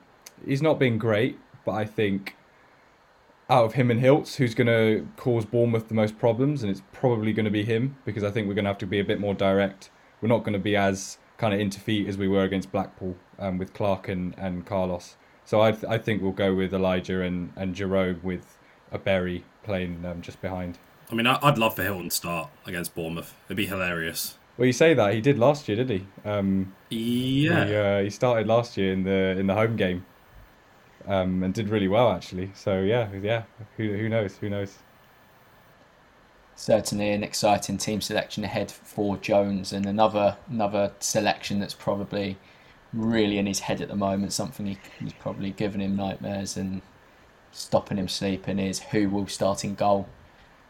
he's 0.45 0.61
not 0.61 0.79
been 0.79 0.97
great, 0.97 1.37
but 1.65 1.73
I 1.73 1.85
think 1.85 2.35
out 3.49 3.65
of 3.65 3.73
him 3.73 3.91
and 3.91 4.01
Hiltz, 4.01 4.37
who's 4.37 4.55
going 4.55 4.67
to 4.67 5.07
cause 5.17 5.45
Bournemouth 5.45 5.89
the 5.89 5.93
most 5.93 6.17
problems, 6.17 6.63
and 6.63 6.71
it's 6.71 6.81
probably 6.93 7.33
going 7.33 7.45
to 7.45 7.51
be 7.51 7.63
him 7.63 7.97
because 8.05 8.23
I 8.23 8.31
think 8.31 8.47
we're 8.47 8.53
going 8.53 8.65
to 8.65 8.69
have 8.69 8.77
to 8.79 8.87
be 8.87 8.99
a 8.99 9.03
bit 9.03 9.19
more 9.19 9.33
direct. 9.33 9.91
We're 10.21 10.29
not 10.29 10.39
going 10.39 10.53
to 10.53 10.59
be 10.59 10.75
as 10.75 11.17
kind 11.37 11.53
of 11.53 11.59
into 11.59 11.79
feet 11.79 12.07
as 12.07 12.17
we 12.17 12.27
were 12.27 12.43
against 12.43 12.71
Blackpool 12.71 13.17
um, 13.39 13.57
with 13.57 13.73
Clark 13.73 14.07
and, 14.07 14.33
and 14.37 14.65
Carlos. 14.65 15.17
So 15.45 15.61
I 15.61 15.71
th- 15.71 15.85
I 15.85 15.97
think 15.97 16.21
we'll 16.21 16.31
go 16.31 16.53
with 16.55 16.73
Elijah 16.73 17.21
and, 17.21 17.51
and 17.55 17.75
Jerome 17.75 18.19
with 18.23 18.57
a 18.91 18.97
Berry 18.97 19.43
playing 19.63 20.05
um, 20.05 20.21
just 20.21 20.41
behind. 20.41 20.77
I 21.09 21.15
mean, 21.15 21.27
I'd 21.27 21.57
love 21.57 21.75
for 21.75 21.83
Hylton 21.83 22.09
to 22.09 22.15
start 22.15 22.49
against 22.65 22.95
Bournemouth. 22.95 23.35
It'd 23.47 23.57
be 23.57 23.65
hilarious. 23.65 24.37
Well, 24.57 24.65
you 24.65 24.73
say 24.73 24.93
that 24.93 25.13
he 25.13 25.21
did 25.21 25.39
last 25.39 25.67
year, 25.67 25.75
did 25.75 25.89
he? 25.89 26.05
Um, 26.23 26.73
yeah. 26.89 27.65
He, 27.65 27.75
uh, 27.75 27.99
he 28.03 28.09
started 28.09 28.47
last 28.47 28.77
year 28.77 28.93
in 28.93 29.03
the 29.03 29.37
in 29.39 29.47
the 29.47 29.55
home 29.55 29.75
game, 29.75 30.05
um, 31.07 31.43
and 31.43 31.53
did 31.53 31.69
really 31.69 31.87
well 31.87 32.11
actually. 32.11 32.51
So 32.53 32.81
yeah, 32.81 33.09
yeah. 33.21 33.43
Who 33.77 33.93
who 33.93 34.07
knows? 34.07 34.37
Who 34.37 34.49
knows? 34.49 34.77
Certainly 36.55 37.11
an 37.11 37.23
exciting 37.23 37.77
team 37.77 38.01
selection 38.01 38.43
ahead 38.43 38.71
for 38.71 39.17
Jones, 39.17 39.73
and 39.73 39.85
another 39.85 40.37
another 40.49 40.91
selection 40.99 41.59
that's 41.59 41.73
probably 41.73 42.37
really 42.93 43.37
in 43.37 43.45
his 43.45 43.59
head 43.61 43.81
at 43.81 43.87
the 43.87 43.95
moment, 43.95 44.33
something 44.33 44.65
he, 44.65 44.77
he's 44.99 45.13
probably 45.13 45.51
given 45.51 45.81
him 45.81 45.95
nightmares 45.95 46.57
and 46.57 46.81
stopping 47.51 47.97
him 47.97 48.07
sleeping 48.07 48.59
is 48.59 48.79
who 48.79 49.09
will 49.09 49.27
start 49.27 49.63
in 49.63 49.75
goal. 49.75 50.07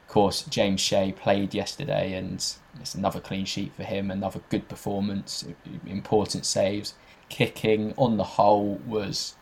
Of 0.07 0.13
course, 0.13 0.43
James 0.43 0.81
Shea 0.81 1.11
played 1.11 1.53
yesterday 1.53 2.13
and 2.13 2.33
it's 2.79 2.95
another 2.95 3.19
clean 3.19 3.45
sheet 3.45 3.73
for 3.73 3.83
him, 3.83 4.11
another 4.11 4.41
good 4.49 4.67
performance, 4.67 5.45
important 5.85 6.45
saves. 6.45 6.95
Kicking 7.29 7.93
on 7.97 8.17
the 8.17 8.23
whole 8.23 8.81
was 8.85 9.35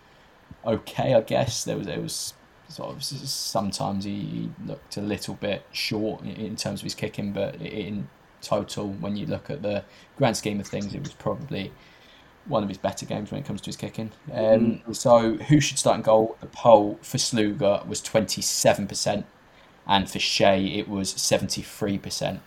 okay, 0.66 1.16
I 1.16 1.22
guess. 1.22 1.64
There 1.64 1.78
was 1.78 1.88
there 1.88 2.00
was 2.00 2.34
sort 2.68 2.96
of 2.96 3.04
sometimes 3.04 4.04
he 4.04 4.52
looked 4.64 4.96
a 4.98 5.02
little 5.02 5.34
bit 5.34 5.66
short 5.72 6.24
in 6.24 6.56
terms 6.56 6.82
of 6.82 6.84
his 6.84 6.94
kicking, 6.94 7.34
but 7.34 7.56
in 7.56 8.08
total, 8.42 8.90
when 8.90 9.16
you 9.16 9.26
look 9.26 9.50
at 9.50 9.64
the 9.64 9.84
grand 10.18 10.38
scheme 10.38 10.60
of 10.60 10.68
things, 10.68 10.94
it 10.94 11.02
was 11.02 11.14
probably 11.14 11.72
one 12.50 12.64
of 12.64 12.70
his 12.70 12.78
better 12.78 13.06
games 13.06 13.32
when 13.32 13.40
it 13.40 13.46
comes 13.46 13.62
to 13.62 13.68
his 13.68 13.78
kicking. 13.78 14.12
Um, 14.32 14.82
mm. 14.88 14.96
So, 14.96 15.36
who 15.36 15.62
should 15.62 15.80
start 15.80 15.98
in 15.98 16.02
goal? 16.02 16.36
The 16.42 16.48
poll 16.48 17.00
for 17.02 17.18
Sluga 17.18 17.86
was 17.88 18.02
27%, 18.02 19.24
and 19.88 20.10
for 20.10 20.20
Shea, 20.20 20.66
it 20.66 20.90
was 20.90 21.14
73%. 21.14 22.40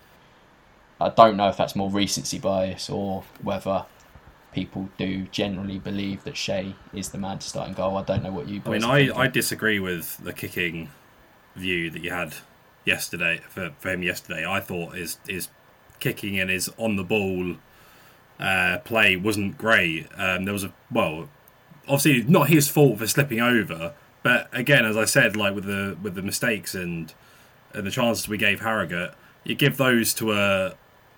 I 1.01 1.09
don't 1.09 1.37
know 1.37 1.49
if 1.49 1.57
that's 1.57 1.75
more 1.75 1.91
recency 1.91 2.39
bias 2.39 2.89
or 2.89 3.25
whether 3.43 3.87
people 4.53 4.89
do 4.99 5.23
generally 5.33 5.79
believe 5.79 6.25
that 6.25 6.37
Shea 6.37 6.75
is 6.93 7.09
the 7.09 7.19
man 7.19 7.39
to 7.39 7.49
start 7.49 7.69
in 7.69 7.75
goal. 7.75 7.97
I 7.97 8.03
don't 8.03 8.23
know 8.23 8.31
what 8.31 8.49
you. 8.49 8.63
I 8.67 8.71
mean, 8.71 8.85
I, 8.85 9.11
I 9.17 9.27
disagree 9.27 9.81
with 9.81 10.19
the 10.19 10.33
kicking 10.33 10.91
view 11.57 11.91
that 11.91 12.03
you 12.03 12.11
had 12.11 12.35
yesterday 12.85 13.41
for, 13.49 13.73
for 13.79 13.91
him 13.91 14.03
yesterday. 14.03 14.47
I 14.47 14.61
thought 14.61 14.95
his 14.95 15.19
his 15.27 15.49
kicking 15.99 16.39
and 16.39 16.51
his 16.51 16.71
on 16.79 16.97
the 16.97 17.05
ball 17.05 17.57
uh, 18.41 18.79
play 18.85 19.17
wasn't 19.17 19.59
great. 19.59 20.07
Um, 20.17 20.45
there 20.45 20.53
was 20.53 20.65
a 20.65 20.73
well, 20.91 21.29
obviously 21.89 22.23
not 22.25 22.49
his 22.49 22.69
fault 22.69 22.99
for 22.99 23.07
slipping 23.07 23.41
over, 23.41 23.95
but 24.23 24.49
again, 24.53 24.85
as 24.85 24.97
I 24.97 25.05
said, 25.05 25.37
like 25.37 25.55
with 25.55 25.65
the 25.65 25.97
with 26.03 26.15
the 26.15 26.23
mistakes 26.23 26.75
and 26.75 27.13
and 27.75 27.87
the 27.87 27.91
chances 27.91 28.29
we 28.29 28.37
gave 28.37 28.61
Harrogate, 28.61 29.13
you 29.45 29.55
give 29.55 29.77
those 29.77 30.15
to 30.15 30.33
a 30.33 30.75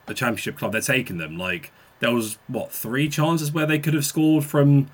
a 0.06 0.14
championship 0.14 0.58
club, 0.58 0.72
they're 0.72 0.80
taking 0.80 1.18
them. 1.18 1.38
Like 1.38 1.72
there 2.00 2.12
was 2.12 2.38
what 2.48 2.72
three 2.72 3.08
chances 3.08 3.52
where 3.52 3.66
they 3.66 3.78
could 3.78 3.94
have 3.94 4.04
scored 4.04 4.44
from 4.44 4.88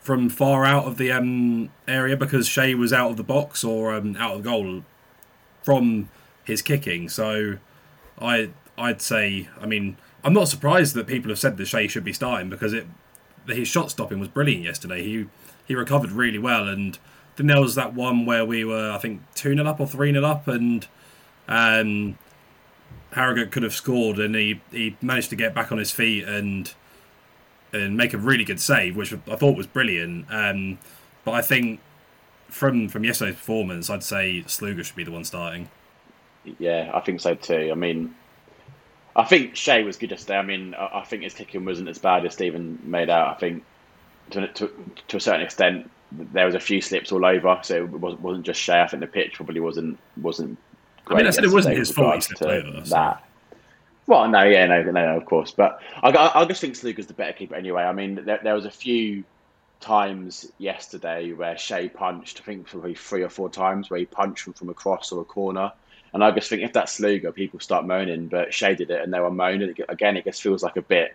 from 0.00 0.28
far 0.28 0.64
out 0.64 0.84
of 0.86 0.98
the 0.98 1.12
um, 1.12 1.70
area 1.86 2.16
because 2.16 2.48
Shea 2.48 2.74
was 2.74 2.92
out 2.92 3.12
of 3.12 3.16
the 3.16 3.22
box 3.22 3.62
or 3.62 3.94
um, 3.94 4.16
out 4.16 4.34
of 4.34 4.42
the 4.42 4.50
goal 4.50 4.82
from 5.62 6.08
his 6.44 6.60
kicking. 6.62 7.08
So 7.08 7.58
I 8.20 8.50
I'd 8.76 9.00
say 9.00 9.48
I 9.60 9.66
mean 9.66 9.96
I'm 10.24 10.32
not 10.32 10.48
surprised 10.48 10.94
that 10.94 11.06
people 11.06 11.30
have 11.30 11.38
said 11.38 11.56
that 11.56 11.66
Shea 11.66 11.88
should 11.88 12.04
be 12.04 12.12
starting 12.12 12.48
because 12.48 12.72
it 12.72 12.86
his 13.46 13.66
shot 13.66 13.90
stopping 13.90 14.20
was 14.20 14.28
brilliant 14.28 14.64
yesterday. 14.64 15.02
He 15.02 15.26
he 15.66 15.74
recovered 15.74 16.12
really 16.12 16.38
well, 16.38 16.68
and 16.68 16.98
then 17.36 17.46
there 17.46 17.60
was 17.60 17.74
that 17.74 17.94
one 17.94 18.26
where 18.26 18.44
we 18.44 18.64
were 18.64 18.90
I 18.90 18.98
think 18.98 19.22
two 19.34 19.54
0 19.54 19.66
up 19.66 19.80
or 19.80 19.86
three 19.86 20.12
0 20.12 20.24
up, 20.24 20.46
and 20.48 20.86
um, 21.48 22.18
Harrogate 23.12 23.50
could 23.50 23.62
have 23.62 23.74
scored, 23.74 24.18
and 24.18 24.34
he 24.34 24.60
he 24.70 24.96
managed 25.00 25.30
to 25.30 25.36
get 25.36 25.54
back 25.54 25.72
on 25.72 25.78
his 25.78 25.90
feet 25.90 26.24
and 26.24 26.72
and 27.72 27.96
make 27.96 28.12
a 28.12 28.18
really 28.18 28.44
good 28.44 28.60
save, 28.60 28.96
which 28.96 29.12
I 29.12 29.36
thought 29.36 29.56
was 29.56 29.66
brilliant. 29.66 30.26
Um, 30.30 30.78
but 31.24 31.32
I 31.32 31.42
think 31.42 31.80
from 32.48 32.88
from 32.88 33.04
yesterday's 33.04 33.36
performance, 33.36 33.90
I'd 33.90 34.02
say 34.02 34.44
Sluga 34.46 34.84
should 34.84 34.96
be 34.96 35.04
the 35.04 35.10
one 35.10 35.24
starting. 35.24 35.68
Yeah, 36.58 36.90
I 36.92 37.00
think 37.00 37.20
so 37.20 37.34
too. 37.34 37.70
I 37.70 37.74
mean, 37.74 38.14
I 39.14 39.24
think 39.24 39.56
Shea 39.56 39.82
was 39.82 39.96
good 39.96 40.10
yesterday. 40.10 40.38
I 40.38 40.42
mean, 40.42 40.74
I 40.74 41.02
think 41.02 41.22
his 41.22 41.34
kicking 41.34 41.64
wasn't 41.64 41.88
as 41.88 41.98
bad 41.98 42.24
as 42.24 42.32
Stephen 42.32 42.78
made 42.82 43.10
out. 43.10 43.28
I 43.28 43.34
think 43.38 43.64
to, 44.30 44.48
to, 44.48 44.70
to 45.08 45.16
a 45.16 45.20
certain 45.20 45.42
extent, 45.42 45.90
there 46.10 46.46
was 46.46 46.54
a 46.54 46.60
few 46.60 46.80
slips 46.80 47.12
all 47.12 47.24
over, 47.24 47.58
so 47.62 47.84
it 47.84 47.90
wasn't 47.90 48.22
wasn't 48.22 48.46
just 48.46 48.60
Shea. 48.60 48.80
I 48.80 48.86
think 48.86 49.00
the 49.00 49.06
pitch 49.06 49.34
probably 49.34 49.60
wasn't 49.60 49.98
wasn't. 50.16 50.58
Great 51.04 51.16
I 51.16 51.18
mean, 51.18 51.26
I 51.26 51.30
said 51.30 51.44
it 51.44 51.52
wasn't 51.52 51.76
his 51.76 51.90
fault. 51.90 52.14
He 52.14 52.20
slipped 52.20 52.42
over 52.42 52.84
so. 52.84 52.94
that. 52.94 53.24
Well, 54.06 54.28
no, 54.28 54.42
yeah, 54.42 54.66
no, 54.66 54.82
no, 54.82 54.90
no, 54.90 55.16
of 55.16 55.26
course, 55.26 55.52
but 55.52 55.80
I, 56.02 56.10
I, 56.10 56.40
I 56.40 56.44
just 56.44 56.60
think 56.60 56.74
Sluga's 56.74 57.06
the 57.06 57.14
better 57.14 57.32
keeper 57.32 57.54
anyway. 57.54 57.82
I 57.82 57.92
mean, 57.92 58.16
there, 58.24 58.40
there 58.42 58.54
was 58.54 58.64
a 58.64 58.70
few 58.70 59.24
times 59.80 60.50
yesterday 60.58 61.32
where 61.32 61.56
Shea 61.56 61.88
punched. 61.88 62.40
I 62.40 62.44
think 62.44 62.66
probably 62.66 62.94
three 62.94 63.22
or 63.22 63.28
four 63.28 63.48
times 63.48 63.90
where 63.90 64.00
he 64.00 64.06
punched 64.06 64.42
from, 64.42 64.54
from 64.54 64.70
a 64.70 64.74
cross 64.74 65.12
or 65.12 65.20
a 65.20 65.24
corner 65.24 65.72
and 66.14 66.22
I 66.22 66.30
just 66.30 66.48
think 66.48 66.62
if 66.62 66.72
that's 66.72 66.98
Sluga, 66.98 67.34
people 67.34 67.60
start 67.60 67.86
moaning, 67.86 68.28
but 68.28 68.52
Shea 68.52 68.74
did 68.74 68.90
it 68.90 69.02
and 69.02 69.12
they 69.12 69.20
were 69.20 69.30
moaning. 69.30 69.74
Again, 69.88 70.16
it 70.16 70.24
just 70.24 70.42
feels 70.42 70.62
like 70.62 70.76
a 70.76 70.82
bit 70.82 71.14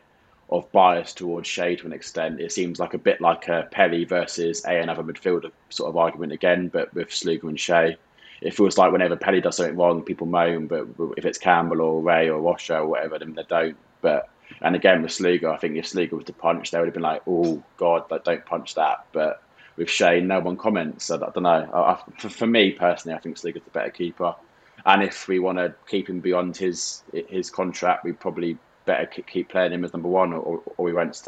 of 0.49 0.71
bias 0.71 1.13
towards 1.13 1.47
Shea 1.47 1.75
to 1.75 1.85
an 1.85 1.93
extent. 1.93 2.39
It 2.39 2.51
seems 2.51 2.79
like 2.79 2.93
a 2.93 2.97
bit 2.97 3.21
like 3.21 3.47
a 3.47 3.67
Pelly 3.69 4.05
versus 4.05 4.65
a 4.65 4.79
another 4.79 5.03
midfielder 5.03 5.51
sort 5.69 5.89
of 5.89 5.97
argument 5.97 6.31
again, 6.31 6.69
but 6.69 6.93
with 6.93 7.09
Sluga 7.09 7.43
and 7.43 7.59
Shea. 7.59 7.97
It 8.39 8.53
feels 8.53 8.77
like 8.77 8.91
whenever 8.91 9.15
Pelly 9.15 9.41
does 9.41 9.57
something 9.57 9.75
wrong, 9.75 10.03
people 10.03 10.27
moan, 10.27 10.67
but 10.67 10.87
if 11.17 11.25
it's 11.25 11.39
Campbell 11.39 11.81
or 11.81 12.01
Rea 12.01 12.29
or 12.29 12.39
Washer 12.39 12.77
or 12.77 12.87
whatever, 12.87 13.17
then 13.17 13.33
they 13.33 13.43
don't. 13.43 13.77
But 14.01 14.29
and 14.61 14.75
again 14.75 15.01
with 15.01 15.11
Sluga, 15.11 15.53
I 15.53 15.57
think 15.57 15.75
if 15.75 15.85
Sluga 15.85 16.13
was 16.13 16.25
to 16.25 16.33
punch, 16.33 16.71
they 16.71 16.77
would 16.77 16.87
have 16.87 16.93
been 16.93 17.03
like, 17.03 17.23
"Oh 17.27 17.63
God, 17.77 18.09
like, 18.09 18.23
don't 18.23 18.45
punch 18.45 18.75
that." 18.75 19.05
But 19.11 19.41
with 19.75 19.89
Shea, 19.89 20.21
no 20.21 20.39
one 20.39 20.55
comments. 20.55 21.05
So 21.05 21.15
I 21.15 21.29
don't 21.31 21.43
know. 21.43 21.69
I, 21.73 21.99
for, 22.19 22.29
for 22.29 22.47
me 22.47 22.71
personally, 22.71 23.15
I 23.15 23.19
think 23.19 23.37
Sluga's 23.37 23.63
the 23.63 23.71
better 23.71 23.89
keeper. 23.89 24.35
And 24.85 25.03
if 25.03 25.27
we 25.27 25.39
want 25.39 25.57
to 25.57 25.73
keep 25.87 26.09
him 26.09 26.19
beyond 26.19 26.55
his 26.55 27.03
his 27.29 27.49
contract, 27.49 28.03
we 28.03 28.13
probably 28.13 28.57
better 28.87 29.05
keep 29.05 29.49
playing 29.49 29.73
him 29.73 29.85
as 29.85 29.93
number 29.93 30.07
one, 30.07 30.33
or, 30.33 30.63
or 30.77 30.85
we 30.85 30.93
won't 30.93 31.21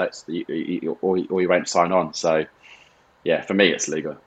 or, 1.02 1.14
we 1.30 1.48
won't 1.48 1.68
sign 1.68 1.92
on. 1.92 2.14
So, 2.14 2.46
yeah, 3.24 3.42
for 3.42 3.54
me, 3.54 3.68
it's 3.68 3.88
Sluga. 3.88 4.18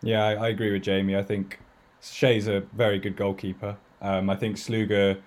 Yeah, 0.00 0.24
I, 0.24 0.34
I, 0.34 0.48
agree 0.48 0.72
with 0.72 0.82
Jamie. 0.82 1.16
I 1.16 1.24
think 1.24 1.58
Shea's 2.00 2.46
a 2.46 2.60
very 2.72 3.00
good 3.00 3.16
goalkeeper. 3.16 3.76
Um, 4.00 4.30
I 4.30 4.36
think 4.36 4.56
Sluga 4.56 5.20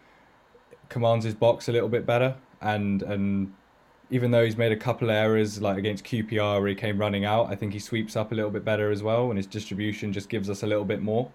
commands 0.88 1.26
his 1.26 1.36
box 1.36 1.68
a 1.68 1.74
little 1.74 1.90
bit 1.90 2.06
better, 2.06 2.36
and 2.62 3.04
and 3.04 3.54
even 4.10 4.32
though 4.32 4.44
he's 4.44 4.58
made 4.58 4.72
a 4.72 4.78
couple 4.78 5.10
of 5.10 5.16
errors, 5.16 5.62
like 5.62 5.78
against 5.78 6.04
QPR 6.04 6.60
where 6.60 6.68
he 6.68 6.76
came 6.76 6.98
running 6.98 7.26
out, 7.26 7.48
I 7.50 7.56
think 7.56 7.74
he 7.74 7.80
sweeps 7.80 8.16
up 8.16 8.32
a 8.32 8.36
little 8.36 8.52
bit 8.52 8.66
better 8.66 8.92
as 8.92 9.04
well, 9.04 9.30
and 9.30 9.38
his 9.38 9.48
distribution 9.48 10.12
just 10.12 10.30
gives 10.30 10.50
us 10.50 10.64
a 10.64 10.68
little 10.68 10.86
bit 10.86 11.02
more. 11.02 11.30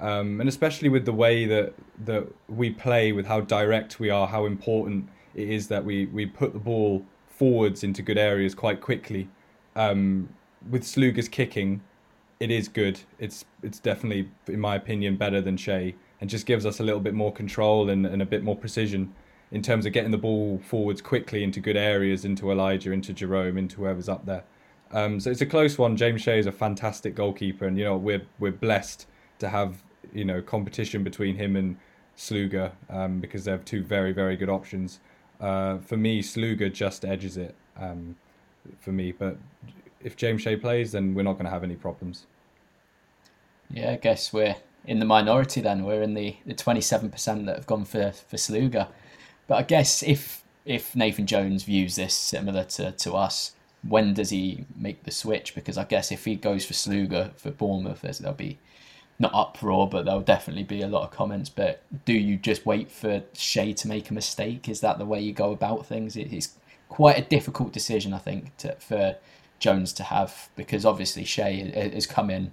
Um, 0.00 0.40
and 0.40 0.48
especially 0.48 0.88
with 0.88 1.04
the 1.04 1.12
way 1.12 1.46
that 1.46 1.74
that 2.04 2.26
we 2.48 2.70
play, 2.70 3.12
with 3.12 3.26
how 3.26 3.40
direct 3.40 4.00
we 4.00 4.10
are, 4.10 4.26
how 4.26 4.46
important 4.46 5.08
it 5.34 5.48
is 5.48 5.68
that 5.68 5.84
we 5.84 6.06
we 6.06 6.26
put 6.26 6.52
the 6.52 6.58
ball 6.58 7.04
forwards 7.28 7.84
into 7.84 8.02
good 8.02 8.18
areas 8.18 8.54
quite 8.54 8.80
quickly. 8.80 9.28
Um, 9.76 10.28
with 10.70 10.84
Sluga's 10.84 11.28
kicking, 11.28 11.80
it 12.40 12.50
is 12.50 12.68
good. 12.68 13.00
It's 13.18 13.44
it's 13.62 13.78
definitely, 13.78 14.30
in 14.48 14.60
my 14.60 14.76
opinion, 14.76 15.16
better 15.16 15.40
than 15.40 15.56
Shea, 15.56 15.94
and 16.20 16.28
just 16.28 16.46
gives 16.46 16.66
us 16.66 16.80
a 16.80 16.82
little 16.82 17.00
bit 17.00 17.14
more 17.14 17.32
control 17.32 17.90
and, 17.90 18.06
and 18.06 18.22
a 18.22 18.26
bit 18.26 18.42
more 18.42 18.56
precision 18.56 19.14
in 19.50 19.62
terms 19.62 19.86
of 19.86 19.92
getting 19.92 20.10
the 20.10 20.18
ball 20.18 20.60
forwards 20.64 21.00
quickly 21.00 21.44
into 21.44 21.60
good 21.60 21.76
areas, 21.76 22.24
into 22.24 22.50
Elijah, 22.50 22.92
into 22.92 23.12
Jerome, 23.12 23.56
into 23.56 23.76
whoever's 23.76 24.08
up 24.08 24.26
there. 24.26 24.42
Um, 24.90 25.20
so 25.20 25.30
it's 25.30 25.40
a 25.40 25.46
close 25.46 25.78
one. 25.78 25.96
James 25.96 26.22
Shea 26.22 26.38
is 26.38 26.46
a 26.46 26.52
fantastic 26.52 27.14
goalkeeper, 27.14 27.66
and 27.66 27.78
you 27.78 27.84
know 27.84 27.96
we're 27.96 28.22
we're 28.38 28.52
blessed 28.52 29.06
to 29.38 29.48
have 29.48 29.82
you 30.12 30.24
know 30.24 30.40
competition 30.40 31.02
between 31.04 31.36
him 31.36 31.56
and 31.56 31.76
Sluga 32.16 32.72
um, 32.88 33.20
because 33.20 33.44
they 33.44 33.50
have 33.50 33.64
two 33.64 33.82
very 33.82 34.12
very 34.12 34.36
good 34.36 34.48
options. 34.48 35.00
Uh, 35.40 35.78
for 35.78 35.96
me, 35.96 36.22
Sluga 36.22 36.72
just 36.72 37.04
edges 37.04 37.36
it 37.36 37.54
um, 37.76 38.16
for 38.80 38.92
me, 38.92 39.12
but 39.12 39.36
if 40.02 40.16
James 40.16 40.42
Shea 40.42 40.56
plays, 40.56 40.92
then 40.92 41.14
we're 41.14 41.22
not 41.22 41.32
going 41.32 41.44
to 41.44 41.50
have 41.50 41.64
any 41.64 41.74
problems. 41.74 42.26
Yeah, 43.70 43.92
I 43.92 43.96
guess 43.96 44.32
we're 44.32 44.56
in 44.84 45.00
the 45.00 45.06
minority 45.06 45.60
then. 45.60 45.84
We're 45.84 46.02
in 46.02 46.14
the 46.14 46.36
the 46.46 46.54
twenty 46.54 46.80
seven 46.80 47.10
percent 47.10 47.46
that 47.46 47.56
have 47.56 47.66
gone 47.66 47.84
for 47.84 48.12
for 48.12 48.36
Sluga, 48.36 48.88
but 49.46 49.56
I 49.56 49.62
guess 49.62 50.02
if 50.02 50.44
if 50.64 50.94
Nathan 50.96 51.26
Jones 51.26 51.64
views 51.64 51.96
this 51.96 52.14
similar 52.14 52.64
to, 52.64 52.92
to 52.92 53.12
us, 53.12 53.52
when 53.86 54.14
does 54.14 54.30
he 54.30 54.64
make 54.76 55.04
the 55.04 55.10
switch? 55.10 55.54
Because 55.54 55.76
I 55.76 55.84
guess 55.84 56.10
if 56.10 56.24
he 56.24 56.36
goes 56.36 56.64
for 56.64 56.72
Sluga 56.72 57.34
for 57.36 57.50
Bournemouth, 57.50 58.00
there'll 58.00 58.34
be 58.34 58.58
not 59.18 59.32
uproar, 59.34 59.88
but 59.88 60.04
there'll 60.04 60.20
definitely 60.20 60.64
be 60.64 60.82
a 60.82 60.88
lot 60.88 61.04
of 61.04 61.10
comments. 61.10 61.48
But 61.48 61.82
do 62.04 62.12
you 62.12 62.36
just 62.36 62.66
wait 62.66 62.90
for 62.90 63.22
Shea 63.34 63.72
to 63.74 63.88
make 63.88 64.10
a 64.10 64.14
mistake? 64.14 64.68
Is 64.68 64.80
that 64.80 64.98
the 64.98 65.04
way 65.04 65.20
you 65.20 65.32
go 65.32 65.52
about 65.52 65.86
things? 65.86 66.16
It's 66.16 66.54
quite 66.88 67.18
a 67.18 67.22
difficult 67.22 67.72
decision, 67.72 68.12
I 68.12 68.18
think, 68.18 68.56
to, 68.58 68.74
for 68.76 69.16
Jones 69.58 69.92
to 69.94 70.02
have 70.04 70.50
because 70.56 70.84
obviously 70.84 71.24
Shea 71.24 71.70
has 71.92 72.06
come 72.06 72.30
in. 72.30 72.52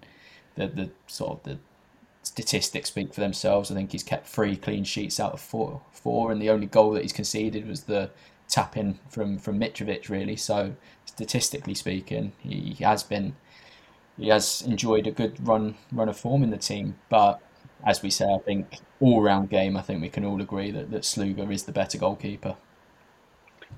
The 0.56 0.67
the 0.67 0.89
sort 1.08 1.32
of 1.32 1.43
the 1.43 1.58
statistics 2.24 2.89
speak 2.89 3.13
for 3.13 3.21
themselves. 3.21 3.71
I 3.71 3.76
think 3.76 3.91
he's 3.91 4.04
kept 4.04 4.28
three 4.28 4.56
clean 4.56 4.84
sheets 4.84 5.19
out 5.19 5.34
of 5.34 5.41
four, 5.41 5.82
four, 5.91 6.32
and 6.32 6.41
the 6.41 6.50
only 6.50 6.67
goal 6.67 6.91
that 6.91 7.04
he's 7.04 7.13
conceded 7.13 7.67
was 7.67 7.84
the 7.84 8.12
tap 8.47 8.78
in 8.78 9.00
from 9.10 9.39
from 9.39 9.60
Mitrovic. 9.60 10.10
Really, 10.10 10.36
so 10.36 10.76
statistically 11.06 11.74
speaking, 11.74 12.34
he 12.39 12.76
has 12.82 13.04
been 13.04 13.36
he 14.22 14.30
has 14.30 14.62
enjoyed 14.62 15.08
a 15.08 15.12
good 15.12 15.46
run 15.48 15.76
run 15.92 16.08
of 16.08 16.18
form 16.18 16.44
in 16.44 16.52
the 16.52 16.58
team. 16.58 16.96
But 17.10 17.42
as 17.86 18.04
we 18.04 18.12
say, 18.12 18.26
I 18.26 18.38
think 18.38 18.78
all 19.00 19.22
round 19.22 19.50
game, 19.50 19.76
I 19.76 19.82
think 19.82 20.02
we 20.02 20.10
can 20.10 20.24
all 20.24 20.40
agree 20.40 20.70
that, 20.72 20.92
that 20.92 21.02
Sluga 21.02 21.52
is 21.52 21.64
the 21.64 21.72
better 21.72 21.98
goalkeeper. 21.98 22.56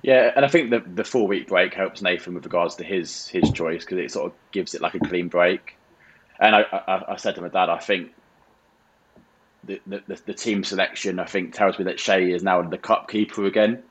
Yeah, 0.01 0.34
and 0.36 0.43
I 0.43 0.49
think 0.49 0.69
the 0.69 0.79
the 0.79 1.06
four 1.06 1.27
week 1.27 1.47
break 1.47 1.73
helps 1.73 2.01
Nathan 2.01 2.34
with 2.34 2.43
regards 2.43 2.75
to 2.75 2.84
his 2.84 3.27
his 3.27 3.51
choice 3.51 3.86
because 3.86 3.99
it 3.99 4.12
sort 4.12 4.27
of 4.27 4.34
gives 4.51 4.75
it 4.75 4.82
like 4.82 4.95
a 4.95 4.99
clean 4.99 5.29
break. 5.29 5.77
And 6.39 6.56
I, 6.56 6.62
I, 6.62 7.13
I 7.13 7.15
said 7.15 7.36
to 7.36 7.41
my 7.41 7.47
dad, 7.47 7.69
I 7.69 7.79
think 7.79 8.12
the, 9.63 9.79
the 9.88 10.19
the 10.25 10.34
team 10.34 10.65
selection 10.65 11.19
I 11.19 11.25
think 11.25 11.53
tells 11.53 11.79
me 11.79 11.86
that 11.86 12.01
Shea 12.01 12.32
is 12.32 12.43
now 12.43 12.62
the 12.62 12.77
cup 12.77 13.10
keeper 13.10 13.45
again. 13.45 13.82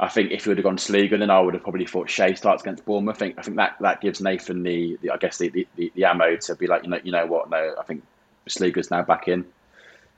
I 0.00 0.08
think 0.08 0.32
if 0.32 0.44
he 0.44 0.48
would 0.48 0.56
have 0.56 0.64
gone 0.64 0.78
Sluga, 0.78 1.18
then 1.18 1.30
I 1.30 1.38
would 1.40 1.52
have 1.52 1.62
probably 1.62 1.84
thought 1.84 2.08
Shea 2.08 2.34
starts 2.34 2.62
against 2.62 2.86
Bournemouth. 2.86 3.16
I 3.16 3.18
think 3.18 3.38
I 3.38 3.42
think 3.42 3.58
that, 3.58 3.76
that 3.80 4.00
gives 4.00 4.20
Nathan 4.22 4.62
the, 4.62 4.98
the 5.02 5.10
I 5.10 5.18
guess 5.18 5.36
the, 5.36 5.50
the, 5.50 5.92
the, 5.94 6.04
ammo 6.04 6.36
to 6.36 6.54
be 6.54 6.66
like 6.66 6.84
you 6.84 6.90
know 6.90 7.00
you 7.04 7.12
know 7.12 7.26
what 7.26 7.50
no 7.50 7.74
I 7.78 7.82
think 7.82 8.02
Sluga's 8.48 8.90
now 8.90 9.02
back 9.02 9.28
in. 9.28 9.44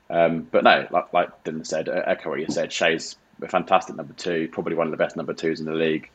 Um, 0.08 0.46
but 0.50 0.62
no, 0.62 0.86
like 0.90 1.12
like 1.12 1.44
Dylan 1.44 1.66
said, 1.66 1.88
echo 1.88 2.30
what 2.30 2.38
you 2.38 2.46
said. 2.48 2.72
Shea's 2.72 3.16
a 3.42 3.48
fantastic 3.48 3.96
number 3.96 4.12
two, 4.12 4.48
probably 4.52 4.76
one 4.76 4.86
of 4.86 4.92
the 4.92 4.96
best 4.96 5.16
number 5.16 5.34
twos 5.34 5.58
in 5.58 5.66
the 5.66 5.72
league. 5.72 6.08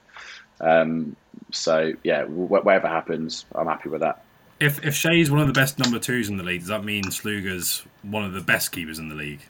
Um, 0.62 1.18
so 1.52 1.92
yeah, 2.04 2.24
whatever 2.24 2.88
happens, 2.88 3.46
I'm 3.54 3.68
happy 3.68 3.90
with 3.90 4.00
that. 4.00 4.24
If 4.62 4.86
if 4.86 4.96
Shea's 4.96 5.30
one 5.30 5.42
of 5.42 5.48
the 5.48 5.54
best 5.54 5.78
number 5.78 6.00
twos 6.00 6.30
in 6.30 6.38
the 6.38 6.44
league, 6.44 6.62
does 6.62 6.70
that 6.70 6.86
mean 6.86 7.04
Sluga's 7.06 7.84
one 8.02 8.24
of 8.24 8.32
the 8.32 8.42
best 8.42 8.72
keepers 8.72 8.98
in 8.98 9.10
the 9.10 9.16
league? 9.16 9.42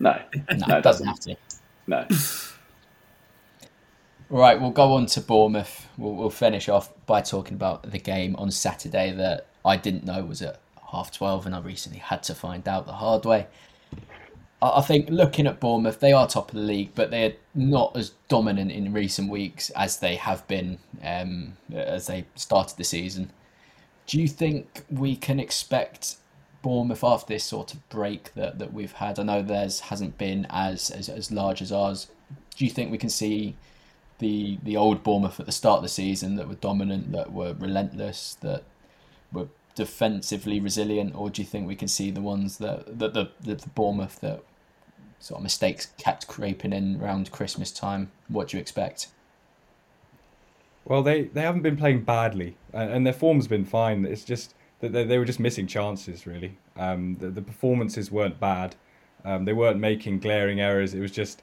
No, 0.00 0.20
no, 0.66 0.76
it 0.76 0.82
doesn't 0.82 1.06
have 1.06 1.20
to. 1.20 1.36
No. 1.86 2.06
Right, 4.30 4.60
we'll 4.60 4.70
go 4.70 4.94
on 4.94 5.06
to 5.06 5.20
Bournemouth. 5.20 5.86
We'll, 5.96 6.14
we'll 6.14 6.30
finish 6.30 6.68
off 6.68 6.90
by 7.06 7.20
talking 7.20 7.54
about 7.54 7.88
the 7.88 7.98
game 7.98 8.34
on 8.36 8.50
Saturday 8.50 9.12
that 9.12 9.46
I 9.64 9.76
didn't 9.76 10.04
know 10.04 10.24
was 10.24 10.42
at 10.42 10.60
half 10.90 11.12
12 11.12 11.46
and 11.46 11.54
I 11.54 11.60
recently 11.60 11.98
had 11.98 12.22
to 12.24 12.34
find 12.34 12.66
out 12.66 12.86
the 12.86 12.94
hard 12.94 13.24
way. 13.24 13.46
I 14.62 14.80
think 14.80 15.10
looking 15.10 15.46
at 15.46 15.60
Bournemouth, 15.60 16.00
they 16.00 16.12
are 16.12 16.26
top 16.26 16.48
of 16.48 16.54
the 16.54 16.62
league, 16.62 16.92
but 16.94 17.10
they're 17.10 17.34
not 17.54 17.94
as 17.96 18.12
dominant 18.28 18.72
in 18.72 18.94
recent 18.94 19.30
weeks 19.30 19.68
as 19.70 19.98
they 19.98 20.16
have 20.16 20.46
been 20.48 20.78
um, 21.02 21.58
as 21.72 22.06
they 22.06 22.24
started 22.34 22.78
the 22.78 22.84
season. 22.84 23.30
Do 24.06 24.18
you 24.18 24.26
think 24.26 24.84
we 24.90 25.16
can 25.16 25.38
expect 25.38 26.16
Bournemouth 26.64 27.04
after 27.04 27.34
this 27.34 27.44
sort 27.44 27.74
of 27.74 27.86
break 27.90 28.32
that, 28.34 28.58
that 28.58 28.72
we've 28.72 28.92
had? 28.92 29.18
I 29.18 29.22
know 29.22 29.42
theirs 29.42 29.80
hasn't 29.80 30.16
been 30.16 30.46
as, 30.48 30.90
as, 30.90 31.10
as 31.10 31.30
large 31.30 31.60
as 31.60 31.70
ours. 31.70 32.08
Do 32.56 32.64
you 32.64 32.70
think 32.70 32.90
we 32.90 32.96
can 32.96 33.10
see 33.10 33.54
the 34.18 34.58
the 34.62 34.76
old 34.76 35.02
Bournemouth 35.02 35.38
at 35.38 35.46
the 35.46 35.52
start 35.52 35.78
of 35.78 35.82
the 35.82 35.88
season 35.88 36.36
that 36.36 36.48
were 36.48 36.54
dominant, 36.54 37.12
that 37.12 37.32
were 37.32 37.52
relentless, 37.52 38.38
that 38.40 38.62
were 39.30 39.48
defensively 39.74 40.58
resilient, 40.58 41.14
or 41.14 41.28
do 41.28 41.42
you 41.42 41.46
think 41.46 41.68
we 41.68 41.76
can 41.76 41.88
see 41.88 42.10
the 42.10 42.22
ones 42.22 42.58
that, 42.58 42.98
that 42.98 43.12
the, 43.12 43.28
the, 43.42 43.56
the 43.56 43.68
Bournemouth 43.74 44.20
that 44.20 44.42
sort 45.18 45.38
of 45.40 45.42
mistakes 45.42 45.88
kept 45.98 46.28
creeping 46.28 46.72
in 46.72 46.98
around 47.02 47.30
Christmas 47.30 47.70
time? 47.72 48.10
What 48.28 48.48
do 48.48 48.56
you 48.56 48.60
expect? 48.60 49.08
Well, 50.86 51.02
they, 51.02 51.24
they 51.24 51.42
haven't 51.42 51.62
been 51.62 51.76
playing 51.76 52.04
badly, 52.04 52.56
and 52.72 53.04
their 53.04 53.12
form's 53.12 53.48
been 53.48 53.64
fine. 53.66 54.06
It's 54.06 54.24
just 54.24 54.54
they, 54.88 55.04
they 55.04 55.18
were 55.18 55.24
just 55.24 55.40
missing 55.40 55.66
chances 55.66 56.26
really. 56.26 56.58
Um, 56.76 57.16
the, 57.16 57.30
the 57.30 57.42
performances 57.42 58.10
weren't 58.10 58.40
bad. 58.40 58.76
Um, 59.24 59.44
they 59.44 59.52
weren't 59.52 59.78
making 59.78 60.20
glaring 60.20 60.60
errors. 60.60 60.94
It 60.94 61.00
was 61.00 61.12
just 61.12 61.42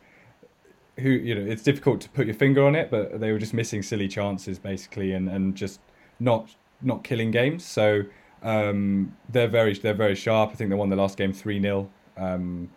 who 0.99 1.09
you 1.09 1.35
know. 1.35 1.51
It's 1.51 1.63
difficult 1.63 2.01
to 2.01 2.09
put 2.09 2.25
your 2.25 2.35
finger 2.35 2.63
on 2.65 2.75
it, 2.75 2.91
but 2.91 3.19
they 3.19 3.31
were 3.31 3.39
just 3.39 3.53
missing 3.53 3.81
silly 3.81 4.07
chances 4.07 4.59
basically, 4.59 5.13
and, 5.13 5.29
and 5.29 5.55
just 5.55 5.79
not 6.19 6.55
not 6.81 7.03
killing 7.03 7.31
games. 7.31 7.65
So 7.65 8.03
um, 8.43 9.15
they're 9.29 9.47
very 9.47 9.73
they're 9.73 9.93
very 9.93 10.15
sharp. 10.15 10.51
I 10.51 10.55
think 10.55 10.69
they 10.69 10.75
won 10.75 10.89
the 10.89 10.95
last 10.95 11.17
game 11.17 11.33
three 11.33 11.61
0 11.61 11.89
um, 12.17 12.69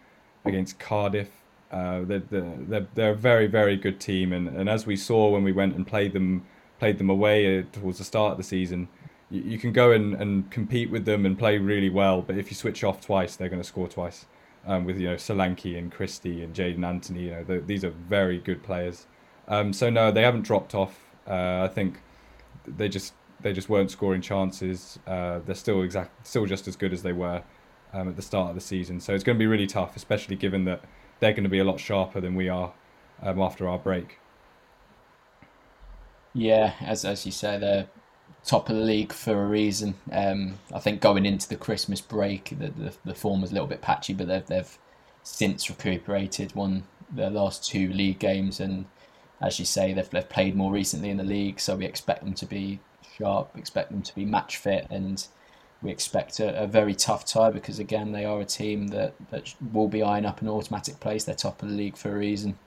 against 0.44 0.79
Cardiff. 0.79 1.31
Uh, 1.70 2.03
they're, 2.05 2.22
they're, 2.31 2.87
they're 2.94 3.11
a 3.11 3.16
very 3.16 3.46
very 3.46 3.77
good 3.77 4.00
team, 4.00 4.33
and, 4.33 4.48
and 4.48 4.68
as 4.68 4.87
we 4.87 4.96
saw 4.96 5.29
when 5.29 5.42
we 5.42 5.53
went 5.53 5.74
and 5.74 5.87
played 5.87 6.12
them 6.12 6.46
played 6.79 6.98
them 6.98 7.11
away 7.11 7.59
uh, 7.59 7.62
towards 7.72 7.98
the 7.98 8.05
start 8.05 8.33
of 8.33 8.37
the 8.38 8.44
season, 8.44 8.88
you, 9.31 9.43
you 9.43 9.59
can 9.59 9.73
go 9.73 9.93
and, 9.93 10.15
and 10.15 10.51
compete 10.51 10.91
with 10.91 11.05
them 11.05 11.27
and 11.27 11.39
play 11.39 11.59
really 11.59 11.91
well, 11.91 12.23
but 12.23 12.37
if 12.37 12.51
you 12.51 12.57
switch 12.57 12.85
off 12.85 13.01
twice, 13.01 13.37
they're 13.37 13.49
going 13.49 13.63
to 13.63 13.69
score 13.69 13.89
twice. 13.89 14.27
Um, 14.67 14.87
with 14.87 14.99
you 14.99 15.09
know 15.09 15.17
Solanke 15.17 15.77
and 15.77 15.93
Christie 15.93 16.43
and 16.43 16.55
Jaidon 16.55 16.87
Anthony, 16.87 17.25
you 17.25 17.31
know 17.33 17.61
these 17.61 17.85
are 17.85 17.91
very 17.91 18.39
good 18.39 18.63
players. 18.63 19.07
Um, 19.47 19.75
so 19.75 19.91
no, 19.91 20.11
they 20.11 20.23
haven't 20.23 20.43
dropped 20.43 20.75
off. 20.75 20.99
Uh, 21.29 21.63
I 21.63 21.69
think 21.69 22.01
they 22.67 22.89
just 22.89 23.13
they 23.41 23.53
just 23.53 23.69
weren't 23.69 23.91
scoring 23.91 24.23
chances. 24.23 24.99
Uh, 25.07 25.41
they're 25.45 25.55
still 25.55 25.83
exact, 25.83 26.27
still 26.27 26.47
just 26.47 26.67
as 26.67 26.77
good 26.77 26.95
as 26.95 27.03
they 27.03 27.13
were 27.13 27.43
um, 27.93 28.09
at 28.09 28.17
the 28.17 28.23
start 28.23 28.49
of 28.49 28.55
the 28.55 28.61
season. 28.61 29.01
So 29.01 29.15
it's 29.15 29.23
going 29.23 29.37
to 29.37 29.39
be 29.39 29.47
really 29.47 29.67
tough, 29.67 29.97
especially 29.97 30.37
given 30.37 30.65
that 30.65 30.83
they're 31.21 31.33
going 31.33 31.45
to 31.45 31.51
be 31.51 31.59
a 31.59 31.65
lot 31.65 31.79
sharper 31.79 32.21
than 32.21 32.35
we 32.35 32.49
are 32.49 32.73
um, 33.23 33.41
after 33.41 33.69
our 33.69 33.79
break. 33.79 34.19
Yeah, 36.33 36.73
as 36.81 37.05
as 37.05 37.25
you 37.27 37.33
say, 37.33 37.59
they're 37.59 37.87
top 38.44 38.68
of 38.68 38.76
the 38.76 38.83
league 38.83 39.12
for 39.12 39.42
a 39.42 39.46
reason. 39.46 39.94
Um, 40.12 40.59
I 40.72 40.78
think 40.78 41.00
going 41.00 41.26
into 41.26 41.48
the 41.48 41.57
Christmas 41.57 42.00
break, 42.00 42.50
the, 42.50 42.68
the, 42.68 42.92
the 43.04 43.14
form 43.14 43.40
was 43.40 43.50
a 43.50 43.54
little 43.54 43.68
bit 43.68 43.83
patchy, 43.83 44.14
but 44.14 44.28
they've 44.28 44.46
they've 44.46 44.78
since 45.22 45.70
recuperated, 45.70 46.54
won 46.54 46.85
their 47.11 47.30
last 47.30 47.64
two 47.64 47.92
league 47.92 48.18
games, 48.18 48.61
and 48.61 48.87
as 49.40 49.59
you 49.59 49.64
say, 49.64 49.92
they've 49.92 50.11
they've 50.11 50.28
played 50.28 50.57
more 50.57 50.72
recently 50.72 51.11
in 51.11 51.16
the 51.16 51.24
league, 51.24 51.61
so 51.61 51.76
we 51.76 51.87
expect 51.87 52.24
them 52.24 52.35
to 52.35 52.46
be 52.46 52.80
sharp, 53.16 53.57
expect 53.57 53.90
them 53.90 54.02
to 54.02 54.14
be 54.14 54.24
match 54.24 54.57
fit, 54.57 54.87
and 54.90 55.26
we 55.83 55.90
expect 55.90 56.40
a, 56.40 56.62
a 56.62 56.66
very 56.66 56.94
tough 56.94 57.24
tie 57.26 57.50
because 57.50 57.78
again 57.78 58.12
they 58.12 58.24
are 58.24 58.40
a 58.40 58.44
team 58.44 58.88
that, 58.88 59.14
that 59.30 59.54
will 59.72 59.88
be 59.88 60.02
eyeing 60.02 60.24
up 60.24 60.40
an 60.40 60.48
automatic 60.48 60.98
place. 61.00 61.24
They're 61.24 61.35
top 61.35 61.62
of 61.62 61.68
the 61.68 61.74
league 61.74 61.96
for 61.96 62.11
a 62.11 62.18
reason. 62.18 62.59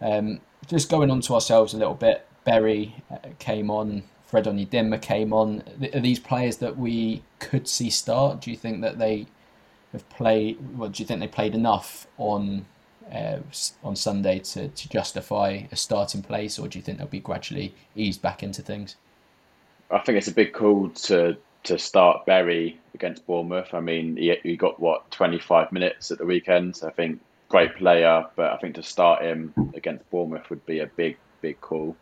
Um, 0.00 0.40
just 0.66 0.90
going 0.90 1.10
on 1.10 1.20
to 1.22 1.34
ourselves 1.34 1.74
a 1.74 1.78
little 1.78 1.94
bit, 1.94 2.26
Berry 2.50 2.96
uh, 3.12 3.18
came 3.38 3.70
on, 3.70 4.02
Fred 4.26 4.46
Onyedinma 4.46 5.00
came 5.00 5.32
on. 5.32 5.62
Are 5.94 6.00
these 6.00 6.18
players 6.18 6.56
that 6.56 6.76
we 6.76 7.22
could 7.38 7.68
see 7.68 7.90
start? 7.90 8.40
Do 8.40 8.50
you 8.50 8.56
think 8.56 8.80
that 8.80 8.98
they 8.98 9.26
have 9.92 10.08
played? 10.08 10.58
Well, 10.76 10.88
do 10.88 11.00
you 11.00 11.06
think 11.06 11.20
they 11.20 11.28
played 11.28 11.54
enough 11.54 12.08
on 12.18 12.66
uh, 13.12 13.38
on 13.84 13.94
Sunday 13.94 14.40
to, 14.40 14.66
to 14.66 14.88
justify 14.88 15.62
a 15.70 15.76
starting 15.76 16.22
place, 16.22 16.58
or 16.58 16.66
do 16.66 16.76
you 16.76 16.82
think 16.82 16.98
they'll 16.98 17.06
be 17.06 17.20
gradually 17.20 17.72
eased 17.94 18.20
back 18.20 18.42
into 18.42 18.62
things? 18.62 18.96
I 19.88 20.00
think 20.00 20.18
it's 20.18 20.26
a 20.26 20.34
big 20.34 20.52
call 20.52 20.88
to 20.88 21.36
to 21.62 21.78
start 21.78 22.26
Berry 22.26 22.80
against 22.94 23.24
Bournemouth. 23.28 23.72
I 23.74 23.80
mean, 23.80 24.16
he, 24.16 24.34
he 24.42 24.56
got 24.56 24.80
what 24.80 25.08
25 25.12 25.70
minutes 25.70 26.10
at 26.10 26.18
the 26.18 26.26
weekend. 26.26 26.74
So 26.74 26.88
I 26.88 26.90
think 26.90 27.20
great 27.48 27.76
player, 27.76 28.26
but 28.34 28.50
I 28.50 28.56
think 28.56 28.74
to 28.74 28.82
start 28.82 29.22
him 29.22 29.54
against 29.74 30.10
Bournemouth 30.10 30.50
would 30.50 30.66
be 30.66 30.80
a 30.80 30.86
big, 30.86 31.16
big 31.42 31.60
call, 31.60 31.94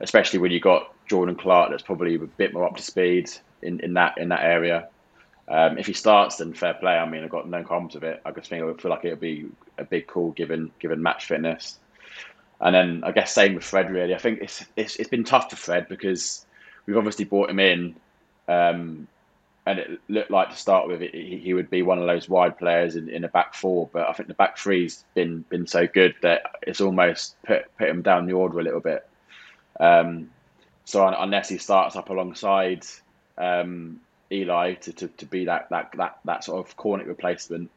especially 0.00 0.38
when 0.38 0.50
you 0.50 0.60
got 0.60 0.92
Jordan 1.06 1.34
Clark 1.34 1.70
that's 1.70 1.82
probably 1.82 2.14
a 2.14 2.18
bit 2.18 2.52
more 2.52 2.64
up 2.64 2.76
to 2.76 2.82
speed 2.82 3.30
in, 3.62 3.80
in 3.80 3.94
that 3.94 4.18
in 4.18 4.28
that 4.28 4.42
area. 4.42 4.88
Um, 5.48 5.78
if 5.78 5.86
he 5.86 5.94
starts, 5.94 6.36
then 6.36 6.52
fair 6.52 6.74
play. 6.74 6.92
I 6.92 7.08
mean, 7.08 7.24
I've 7.24 7.30
got 7.30 7.48
no 7.48 7.62
problems 7.62 7.94
with 7.94 8.04
it. 8.04 8.20
I 8.24 8.30
just 8.32 8.50
think 8.50 8.62
I 8.62 8.72
feel 8.80 8.90
like 8.90 9.04
it 9.04 9.10
would 9.10 9.20
be 9.20 9.46
a 9.78 9.84
big 9.84 10.06
call 10.06 10.32
given 10.32 10.70
given 10.78 11.02
match 11.02 11.26
fitness. 11.26 11.78
And 12.60 12.74
then 12.74 13.04
I 13.04 13.12
guess 13.12 13.32
same 13.32 13.54
with 13.54 13.64
Fred. 13.64 13.90
Really, 13.90 14.14
I 14.14 14.18
think 14.18 14.40
it's 14.42 14.64
it's, 14.76 14.96
it's 14.96 15.08
been 15.08 15.24
tough 15.24 15.50
for 15.50 15.56
Fred 15.56 15.88
because 15.88 16.44
we've 16.86 16.96
obviously 16.96 17.24
brought 17.24 17.50
him 17.50 17.60
in 17.60 17.96
um, 18.48 19.06
and 19.66 19.78
it 19.78 20.00
looked 20.08 20.30
like 20.30 20.48
to 20.48 20.56
start 20.56 20.88
with, 20.88 21.02
it, 21.02 21.14
he 21.14 21.52
would 21.52 21.68
be 21.68 21.82
one 21.82 21.98
of 21.98 22.06
those 22.06 22.28
wide 22.28 22.58
players 22.58 22.96
in, 22.96 23.10
in 23.10 23.24
a 23.24 23.28
back 23.28 23.54
four. 23.54 23.88
But 23.92 24.08
I 24.08 24.12
think 24.12 24.28
the 24.28 24.34
back 24.34 24.56
three's 24.56 25.04
been 25.14 25.44
been 25.50 25.66
so 25.66 25.86
good 25.86 26.14
that 26.22 26.42
it's 26.62 26.80
almost 26.80 27.36
put 27.42 27.64
put 27.76 27.88
him 27.88 28.02
down 28.02 28.26
the 28.26 28.32
order 28.32 28.58
a 28.58 28.62
little 28.62 28.80
bit. 28.80 29.07
Um, 29.80 30.30
so 30.84 31.06
unless 31.06 31.48
he 31.48 31.58
starts 31.58 31.96
up 31.96 32.10
alongside 32.10 32.86
um, 33.36 34.00
Eli 34.32 34.74
to, 34.74 34.92
to, 34.92 35.08
to 35.08 35.26
be 35.26 35.44
that, 35.44 35.68
that 35.70 35.92
that 35.96 36.18
that 36.24 36.44
sort 36.44 36.66
of 36.66 36.76
Cornick 36.76 37.06
replacement, 37.06 37.70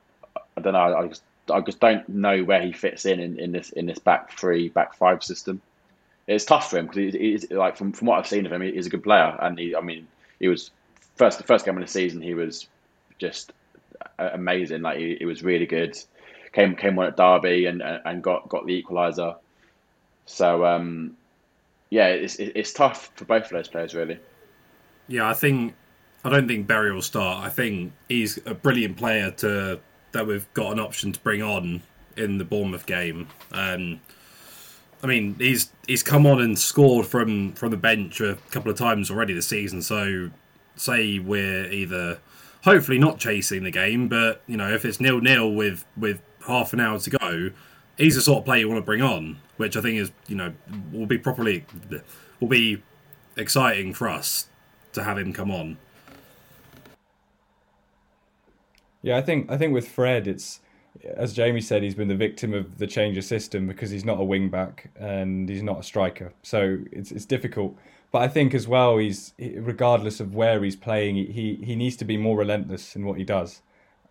I 0.58 0.62
don't 0.62 0.74
know. 0.74 0.96
I 0.98 1.08
just 1.08 1.24
I 1.52 1.60
just 1.62 1.80
don't 1.80 2.08
know 2.08 2.44
where 2.44 2.62
he 2.62 2.72
fits 2.72 3.06
in 3.06 3.20
in, 3.20 3.40
in 3.40 3.52
this 3.52 3.72
in 3.72 3.86
this 3.86 4.00
back 4.00 4.38
three 4.38 4.70
back 4.70 4.94
five 4.94 5.24
system. 5.24 5.62
It's 6.28 6.46
tough 6.46 6.70
for 6.70 6.78
him 6.78 6.88
because 6.88 7.14
he's 7.14 7.50
like 7.52 7.78
from 7.78 7.92
from 7.92 8.08
what 8.08 8.20
I've 8.20 8.28
seen 8.28 8.46
of 8.46 8.52
him, 8.52 8.62
he's 8.62 8.88
a 8.88 8.90
good 8.90 9.04
player, 9.04 9.38
and 9.42 9.58
he 9.58 9.76
I 9.76 9.82
mean 9.82 10.08
he 10.40 10.48
was 10.48 10.72
first 11.16 11.38
the 11.38 11.44
first 11.44 11.66
game 11.66 11.78
of 11.78 11.84
the 11.84 11.92
season. 11.92 12.22
He 12.22 12.34
was 12.34 12.68
just 13.18 13.54
amazing. 14.18 14.82
Like 14.82 14.98
he, 14.98 15.16
he 15.20 15.26
was 15.26 15.44
really 15.44 15.66
good. 15.66 15.98
Came 16.54 16.76
came 16.76 16.98
on 17.00 17.06
at 17.06 17.18
Derby 17.18 17.66
and 17.66 17.82
and 17.82 18.24
got 18.24 18.50
got 18.50 18.66
the 18.66 18.82
equaliser. 18.82 19.36
So 20.26 20.66
um, 20.66 21.18
yeah, 21.92 22.08
it's 22.08 22.38
it's 22.38 22.74
tough 22.74 23.12
for 23.16 23.26
both 23.26 23.44
of 23.44 23.52
those 23.52 23.68
players 23.68 23.94
really. 23.94 24.18
Yeah, 25.08 25.30
I 25.30 25.34
think 25.34 25.76
I 26.24 26.30
don't 26.30 26.48
think 26.48 26.66
Berry 26.66 26.92
will 26.92 27.02
start. 27.02 27.46
I 27.46 27.50
think 27.50 27.92
he's 28.08 28.40
a 28.46 28.56
brilliant 28.56 28.98
player 28.98 29.30
to 29.32 29.80
that 30.14 30.26
we've 30.26 30.52
got 30.54 30.72
an 30.72 30.80
option 30.80 31.12
to 31.12 31.20
bring 31.20 31.44
on 31.44 31.82
in 32.18 32.38
the 32.38 32.46
Bournemouth 32.46 32.86
game. 32.86 33.28
Um, 33.52 34.00
I 35.04 35.08
mean, 35.08 35.36
he's 35.38 35.70
he's 35.86 36.02
come 36.02 36.26
on 36.26 36.42
and 36.42 36.58
scored 36.58 37.06
from 37.06 37.54
from 37.54 37.72
the 37.72 37.78
bench 37.78 38.22
a 38.22 38.38
couple 38.52 38.72
of 38.72 38.78
times 38.78 39.12
already 39.12 39.34
this 39.34 39.48
season. 39.48 39.82
So, 39.82 40.30
say 40.78 41.20
we're 41.20 41.70
either 41.72 42.20
hopefully 42.64 43.00
not 43.00 43.20
chasing 43.20 43.64
the 43.64 43.72
game, 43.72 44.08
but 44.08 44.42
you 44.48 44.56
know, 44.56 44.72
if 44.72 44.86
it's 44.86 45.02
nil 45.02 45.20
nil 45.20 45.54
with 45.54 45.86
with 45.98 46.22
half 46.48 46.72
an 46.72 46.80
hour 46.80 47.00
to 47.00 47.10
go, 47.10 47.52
he's 48.02 48.16
the 48.16 48.22
sort 48.22 48.40
of 48.40 48.46
player 48.46 48.60
you 48.60 48.68
want 48.68 48.80
to 48.80 48.86
bring 48.86 49.02
on, 49.02 49.38
which 49.58 49.78
I 49.78 49.82
think 49.82 49.98
is 49.98 50.12
you 50.28 50.36
know 50.36 50.54
will 50.92 51.06
be 51.06 51.18
properly 51.18 51.66
will 52.40 52.48
be 52.48 52.82
exciting 53.38 53.94
for 53.94 54.10
us 54.10 54.48
to 54.94 55.04
have 55.04 55.18
him 55.18 55.34
come 55.34 55.52
on. 55.52 55.78
Yeah, 59.02 59.18
I 59.18 59.22
think 59.22 59.50
I 59.50 59.58
think 59.58 59.74
with 59.74 59.88
Fred, 59.88 60.28
it's 60.28 60.60
as 61.04 61.34
Jamie 61.34 61.62
said, 61.62 61.84
he's 61.84 61.96
been 61.96 62.08
the 62.08 62.16
victim 62.16 62.54
of 62.54 62.78
the 62.78 62.88
change 62.88 63.18
of 63.18 63.24
system 63.24 63.68
because 63.68 63.90
he's 63.90 64.06
not 64.06 64.20
a 64.20 64.24
wing 64.24 64.50
back 64.50 64.92
and 65.00 65.48
he's 65.50 65.64
not 65.64 65.80
a 65.80 65.84
striker. 65.84 66.34
So 66.44 66.80
it's 66.92 67.12
it's 67.12 67.26
difficult. 67.26 67.78
But 68.12 68.24
I 68.24 68.28
think 68.28 68.54
as 68.54 68.68
well, 68.68 68.98
he's 68.98 69.34
regardless 69.40 70.20
of 70.20 70.36
where 70.36 70.64
he's 70.64 70.76
playing, 70.76 71.16
he 71.16 71.60
he 71.64 71.76
needs 71.76 71.96
to 71.98 72.06
be 72.06 72.18
more 72.18 72.38
relentless 72.38 72.96
in 72.96 73.06
what 73.06 73.18
he 73.18 73.24
does. 73.24 73.62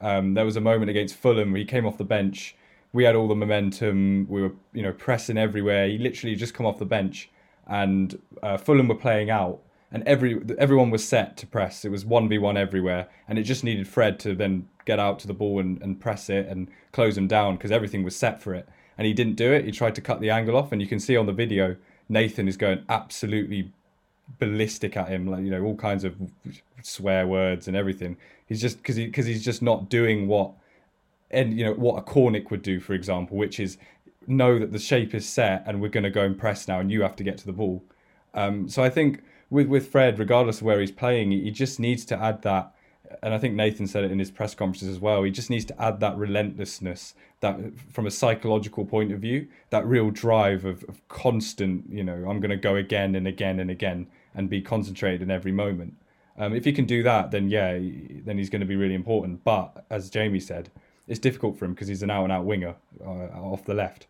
Um, 0.00 0.34
there 0.34 0.46
was 0.46 0.56
a 0.56 0.60
moment 0.60 0.90
against 0.90 1.14
Fulham 1.14 1.52
where 1.52 1.58
he 1.58 1.64
came 1.64 1.86
off 1.86 1.98
the 1.98 2.04
bench. 2.04 2.56
We 2.92 3.04
had 3.04 3.14
all 3.14 3.28
the 3.28 3.34
momentum. 3.34 4.26
We 4.28 4.42
were 4.42 4.52
you 4.72 4.82
know 4.82 4.92
pressing 4.92 5.38
everywhere. 5.38 5.88
He 5.88 5.98
literally 5.98 6.34
just 6.34 6.54
come 6.54 6.66
off 6.66 6.78
the 6.78 6.86
bench, 6.86 7.30
and 7.66 8.20
uh, 8.42 8.56
Fulham 8.56 8.88
were 8.88 8.94
playing 8.94 9.30
out, 9.30 9.60
and 9.92 10.02
every 10.04 10.40
everyone 10.58 10.90
was 10.90 11.06
set 11.06 11.36
to 11.38 11.46
press. 11.46 11.84
It 11.84 11.90
was 11.90 12.04
one 12.04 12.28
v 12.28 12.38
one 12.38 12.56
everywhere, 12.56 13.08
and 13.28 13.38
it 13.38 13.44
just 13.44 13.64
needed 13.64 13.86
Fred 13.88 14.18
to 14.20 14.34
then 14.34 14.68
get 14.84 14.98
out 14.98 15.18
to 15.20 15.26
the 15.26 15.34
ball 15.34 15.60
and, 15.60 15.80
and 15.82 16.00
press 16.00 16.28
it 16.28 16.46
and 16.48 16.68
close 16.92 17.16
him 17.16 17.28
down 17.28 17.56
because 17.56 17.70
everything 17.70 18.02
was 18.02 18.16
set 18.16 18.42
for 18.42 18.54
it. 18.54 18.68
And 18.98 19.06
he 19.06 19.12
didn't 19.12 19.36
do 19.36 19.52
it. 19.52 19.64
He 19.64 19.70
tried 19.70 19.94
to 19.94 20.00
cut 20.00 20.20
the 20.20 20.30
angle 20.30 20.56
off, 20.56 20.72
and 20.72 20.82
you 20.82 20.88
can 20.88 21.00
see 21.00 21.16
on 21.16 21.26
the 21.26 21.32
video 21.32 21.76
Nathan 22.08 22.48
is 22.48 22.56
going 22.56 22.84
absolutely 22.88 23.72
ballistic 24.38 24.96
at 24.96 25.08
him, 25.08 25.26
like 25.26 25.44
you 25.44 25.50
know 25.50 25.62
all 25.62 25.76
kinds 25.76 26.04
of 26.04 26.16
swear 26.82 27.26
words 27.26 27.68
and 27.68 27.76
everything. 27.76 28.16
He's 28.46 28.60
just 28.60 28.78
because 28.78 28.96
he 28.96 29.06
because 29.06 29.26
he's 29.26 29.44
just 29.44 29.62
not 29.62 29.88
doing 29.88 30.26
what 30.26 30.52
and 31.30 31.56
you 31.56 31.64
know 31.64 31.74
what 31.74 31.98
a 31.98 32.02
Cornick 32.02 32.50
would 32.50 32.62
do, 32.62 32.80
for 32.80 32.94
example, 32.94 33.36
which 33.36 33.60
is 33.60 33.78
know 34.26 34.58
that 34.58 34.72
the 34.72 34.78
shape 34.78 35.14
is 35.14 35.28
set 35.28 35.64
and 35.66 35.80
we're 35.80 35.88
going 35.88 36.04
to 36.04 36.10
go 36.10 36.22
and 36.22 36.38
press 36.38 36.68
now, 36.68 36.80
and 36.80 36.90
you 36.90 37.02
have 37.02 37.16
to 37.16 37.24
get 37.24 37.38
to 37.38 37.46
the 37.46 37.52
ball. 37.52 37.82
Um, 38.34 38.68
so 38.68 38.82
I 38.82 38.90
think 38.90 39.22
with 39.48 39.66
with 39.66 39.88
Fred, 39.88 40.18
regardless 40.18 40.58
of 40.58 40.62
where 40.62 40.80
he's 40.80 40.92
playing, 40.92 41.32
he 41.32 41.50
just 41.50 41.80
needs 41.80 42.04
to 42.06 42.20
add 42.20 42.42
that 42.42 42.74
and 43.22 43.34
I 43.34 43.38
think 43.38 43.54
Nathan 43.54 43.86
said 43.86 44.04
it 44.04 44.10
in 44.10 44.18
his 44.18 44.30
press 44.30 44.54
conferences 44.54 44.88
as 44.88 45.00
well. 45.00 45.22
He 45.22 45.30
just 45.30 45.50
needs 45.50 45.64
to 45.66 45.82
add 45.82 46.00
that 46.00 46.16
relentlessness, 46.16 47.14
that 47.40 47.58
from 47.92 48.06
a 48.06 48.10
psychological 48.10 48.84
point 48.84 49.12
of 49.12 49.20
view, 49.20 49.48
that 49.70 49.86
real 49.86 50.10
drive 50.10 50.64
of, 50.64 50.84
of 50.84 51.06
constant, 51.08 51.84
you 51.90 52.04
know, 52.04 52.14
I'm 52.28 52.40
going 52.40 52.50
to 52.50 52.56
go 52.56 52.76
again 52.76 53.14
and 53.14 53.26
again 53.26 53.58
and 53.58 53.70
again 53.70 54.06
and 54.34 54.48
be 54.48 54.60
concentrated 54.62 55.22
in 55.22 55.30
every 55.30 55.52
moment. 55.52 55.96
Um, 56.38 56.54
if 56.54 56.64
he 56.64 56.72
can 56.72 56.86
do 56.86 57.02
that, 57.02 57.30
then 57.32 57.50
yeah, 57.50 57.72
then 58.24 58.38
he's 58.38 58.48
going 58.48 58.60
to 58.60 58.66
be 58.66 58.76
really 58.76 58.94
important. 58.94 59.44
But 59.44 59.84
as 59.90 60.08
Jamie 60.08 60.40
said, 60.40 60.70
it's 61.10 61.18
difficult 61.18 61.58
for 61.58 61.66
him 61.66 61.74
because 61.74 61.88
he's 61.88 62.02
an 62.02 62.10
out 62.10 62.24
and 62.24 62.32
out 62.32 62.46
winger 62.46 62.74
uh, 63.04 63.08
off 63.08 63.64
the 63.64 63.74
left. 63.74 64.06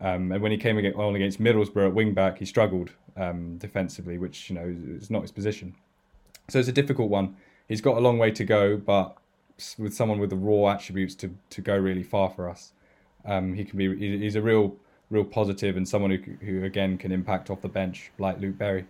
Um, 0.00 0.32
and 0.32 0.42
when 0.42 0.50
he 0.50 0.58
came 0.58 0.78
on 0.78 1.14
against 1.14 1.40
Middlesbrough 1.40 1.88
at 1.88 1.94
wing 1.94 2.14
back, 2.14 2.38
he 2.38 2.46
struggled 2.46 2.90
um, 3.16 3.58
defensively, 3.58 4.16
which 4.16 4.48
you 4.48 4.56
know 4.56 4.74
is 4.98 5.10
not 5.10 5.22
his 5.22 5.30
position. 5.30 5.74
So 6.48 6.58
it's 6.58 6.68
a 6.68 6.72
difficult 6.72 7.10
one 7.10 7.36
he's 7.68 7.80
got 7.80 7.96
a 7.96 8.00
long 8.00 8.18
way 8.18 8.30
to 8.32 8.44
go, 8.44 8.76
but 8.76 9.16
with 9.78 9.94
someone 9.94 10.18
with 10.18 10.30
the 10.30 10.36
raw 10.36 10.72
attributes 10.72 11.14
to, 11.16 11.34
to 11.50 11.60
go 11.60 11.76
really 11.76 12.02
far 12.02 12.30
for 12.30 12.48
us, 12.48 12.72
um, 13.24 13.54
he 13.54 13.64
can 13.64 13.78
be. 13.78 14.18
He's 14.18 14.36
a 14.36 14.42
real 14.42 14.76
real 15.10 15.24
positive 15.24 15.76
and 15.76 15.88
someone 15.88 16.10
who 16.10 16.18
who 16.44 16.64
again 16.64 16.98
can 16.98 17.12
impact 17.12 17.50
off 17.50 17.60
the 17.62 17.68
bench 17.68 18.10
like 18.18 18.38
Luke 18.40 18.58
Berry. 18.58 18.84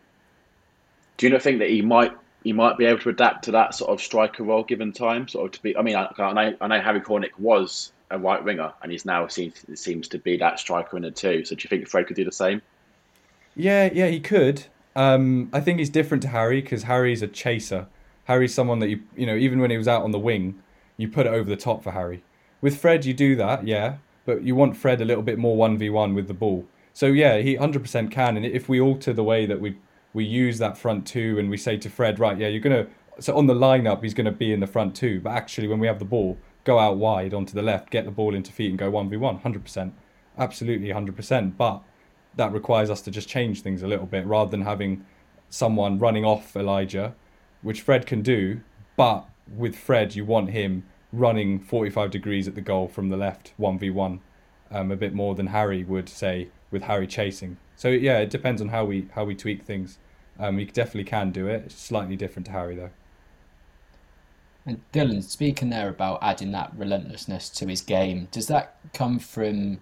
Do 1.17 1.27
you 1.27 1.33
not 1.33 1.43
think 1.43 1.61
that 1.61 1.71
he 1.71 1.83
might 1.83 2.13
he 2.45 2.53
might 2.53 2.79
be 2.79 2.85
able 2.85 3.01
to 3.01 3.09
adapt 3.09 3.45
to 3.45 3.51
that 3.53 3.75
sort 3.75 3.91
of 3.91 4.01
striker 4.01 4.45
role 4.45 4.63
given 4.63 4.93
time? 4.93 5.27
Sort 5.27 5.47
of 5.47 5.53
to 5.53 5.63
be. 5.63 5.77
I 5.77 5.83
mean, 5.83 5.97
I, 5.97 6.09
I 6.19 6.33
know 6.33 6.57
I 6.61 6.67
know 6.69 6.81
Harry 6.81 7.01
Cornick 7.01 7.37
was 7.39 7.93
a 8.11 8.19
right 8.19 8.45
winger 8.45 8.73
and 8.83 8.93
he's 8.93 9.05
now 9.05 9.27
seems 9.27 9.65
seems 9.75 10.07
to 10.09 10.19
be 10.19 10.37
that 10.37 10.61
striker 10.61 10.97
in 10.97 11.03
the 11.03 11.11
two. 11.11 11.45
So 11.45 11.57
do 11.57 11.63
you 11.65 11.69
think 11.69 11.89
Fred 11.89 12.07
could 12.07 12.17
do 12.17 12.25
the 12.25 12.33
same? 12.33 12.63
Yeah, 13.57 13.91
yeah, 13.93 14.07
he 14.07 14.21
could. 14.21 14.65
Um, 14.95 15.49
I 15.53 15.61
think 15.61 15.81
he's 15.81 15.91
different 15.91 16.23
to 16.23 16.29
Harry 16.29 16.61
because 16.61 16.85
Harry's 16.85 17.23
a 17.23 17.27
chaser 17.27 17.89
Harry's 18.25 18.55
someone 18.55 18.79
that 18.81 18.89
you 18.89 19.01
you 19.17 19.27
know 19.27 19.37
even 19.37 19.61
when 19.61 19.71
he 19.71 19.79
was 19.79 19.89
out 19.89 20.03
on 20.03 20.11
the 20.11 20.19
wing, 20.19 20.63
you 20.97 21.09
put 21.09 21.27
it 21.27 21.33
over 21.33 21.49
the 21.49 21.57
top 21.57 21.83
for 21.83 21.93
Harry. 21.93 22.23
With 22.61 22.79
Fred, 22.79 23.05
you 23.05 23.15
do 23.15 23.37
that, 23.37 23.67
yeah, 23.67 23.97
but 24.25 24.43
you 24.43 24.55
want 24.55 24.77
Fred 24.77 25.01
a 25.01 25.05
little 25.05 25.23
bit 25.23 25.39
more 25.39 25.57
one 25.57 25.79
v 25.79 25.91
one 25.91 26.15
with 26.15 26.29
the 26.29 26.35
ball. 26.35 26.67
So 26.93 27.07
yeah, 27.07 27.39
he 27.39 27.57
100% 27.57 28.11
can, 28.11 28.37
and 28.37 28.47
if 28.47 28.69
we 28.69 28.81
alter 28.81 29.13
the 29.13 29.25
way 29.25 29.47
that 29.47 29.61
we 29.61 29.77
we 30.15 30.25
use 30.25 30.59
that 30.59 30.79
front 30.79 31.07
two, 31.07 31.39
and 31.39 31.51
we 31.51 31.59
say 31.59 31.77
to 31.77 31.91
Fred, 31.91 32.19
right, 32.19 32.39
yeah, 32.39 32.49
you're 32.49 32.61
gonna 32.61 32.87
so 33.21 33.37
on 33.37 33.47
the 33.47 33.55
lineup 33.55 34.03
he's 34.03 34.15
gonna 34.15 34.33
be 34.33 34.53
in 34.53 34.61
the 34.61 34.67
front 34.67 34.97
two, 34.97 35.21
but 35.21 35.31
actually 35.31 35.69
when 35.69 35.79
we 35.79 35.87
have 35.87 35.99
the 35.99 36.05
ball, 36.07 36.39
go 36.65 36.79
out 36.79 36.97
wide 36.97 37.35
onto 37.35 37.53
the 37.53 37.63
left, 37.63 37.91
get 37.91 38.07
the 38.07 38.11
ball 38.11 38.35
into 38.35 38.51
feet, 38.51 38.71
and 38.71 38.79
go 38.79 38.89
one 38.89 39.11
v 39.11 39.19
one. 39.19 39.39
Hundred 39.41 39.63
percent, 39.63 39.93
absolutely 40.39 40.91
hundred 40.91 41.17
percent. 41.17 41.59
But 41.59 41.83
that 42.37 42.53
requires 42.53 42.91
us 42.91 43.03
to 43.03 43.11
just 43.11 43.29
change 43.29 43.61
things 43.61 43.83
a 43.83 43.89
little 43.89 44.07
bit 44.07 44.25
rather 44.27 44.51
than 44.51 44.63
having 44.63 45.05
someone 45.51 45.99
running 45.99 46.25
off 46.25 46.57
Elijah, 46.57 47.15
which 47.63 47.83
Fred 47.83 48.07
can 48.07 48.23
do. 48.23 48.61
But 48.97 49.29
with 49.57 49.77
Fred, 49.77 50.15
you 50.15 50.25
want 50.25 50.51
him 50.51 50.85
running 51.13 51.61
45 51.61 52.11
degrees 52.11 52.49
at 52.49 52.55
the 52.55 52.61
goal 52.61 52.89
from 52.89 53.09
the 53.09 53.17
left, 53.17 53.53
1v1, 53.61 54.21
um, 54.71 54.91
a 54.91 54.97
bit 54.97 55.15
more 55.15 55.35
than 55.35 55.49
Harry 55.49 55.85
would 55.85 56.09
say 56.09 56.49
with 56.75 56.83
Harry 56.83 57.07
chasing. 57.07 57.57
So 57.77 57.89
yeah, 57.89 58.19
it 58.19 58.29
depends 58.29 58.61
on 58.61 58.69
how 58.69 58.85
we 58.85 59.09
how 59.15 59.25
we 59.25 59.35
tweak 59.35 59.63
things. 59.63 59.99
Um, 60.39 60.57
we 60.57 60.67
definitely 60.67 61.05
can 61.05 61.31
do 61.31 61.47
it. 61.47 61.63
It's 61.67 61.75
slightly 61.77 62.17
different 62.17 62.45
to 62.47 62.53
Harry 62.53 62.75
though. 62.75 62.91
And 64.67 64.81
Dylan, 64.93 65.23
speaking 65.23 65.71
there 65.71 65.89
about 65.89 66.19
adding 66.23 66.53
that 66.53 66.73
relentlessness 66.77 67.49
to 67.51 67.67
his 67.67 67.81
game, 67.81 68.29
does 68.31 68.49
that 68.49 68.77
come 68.93 69.19
from 69.19 69.81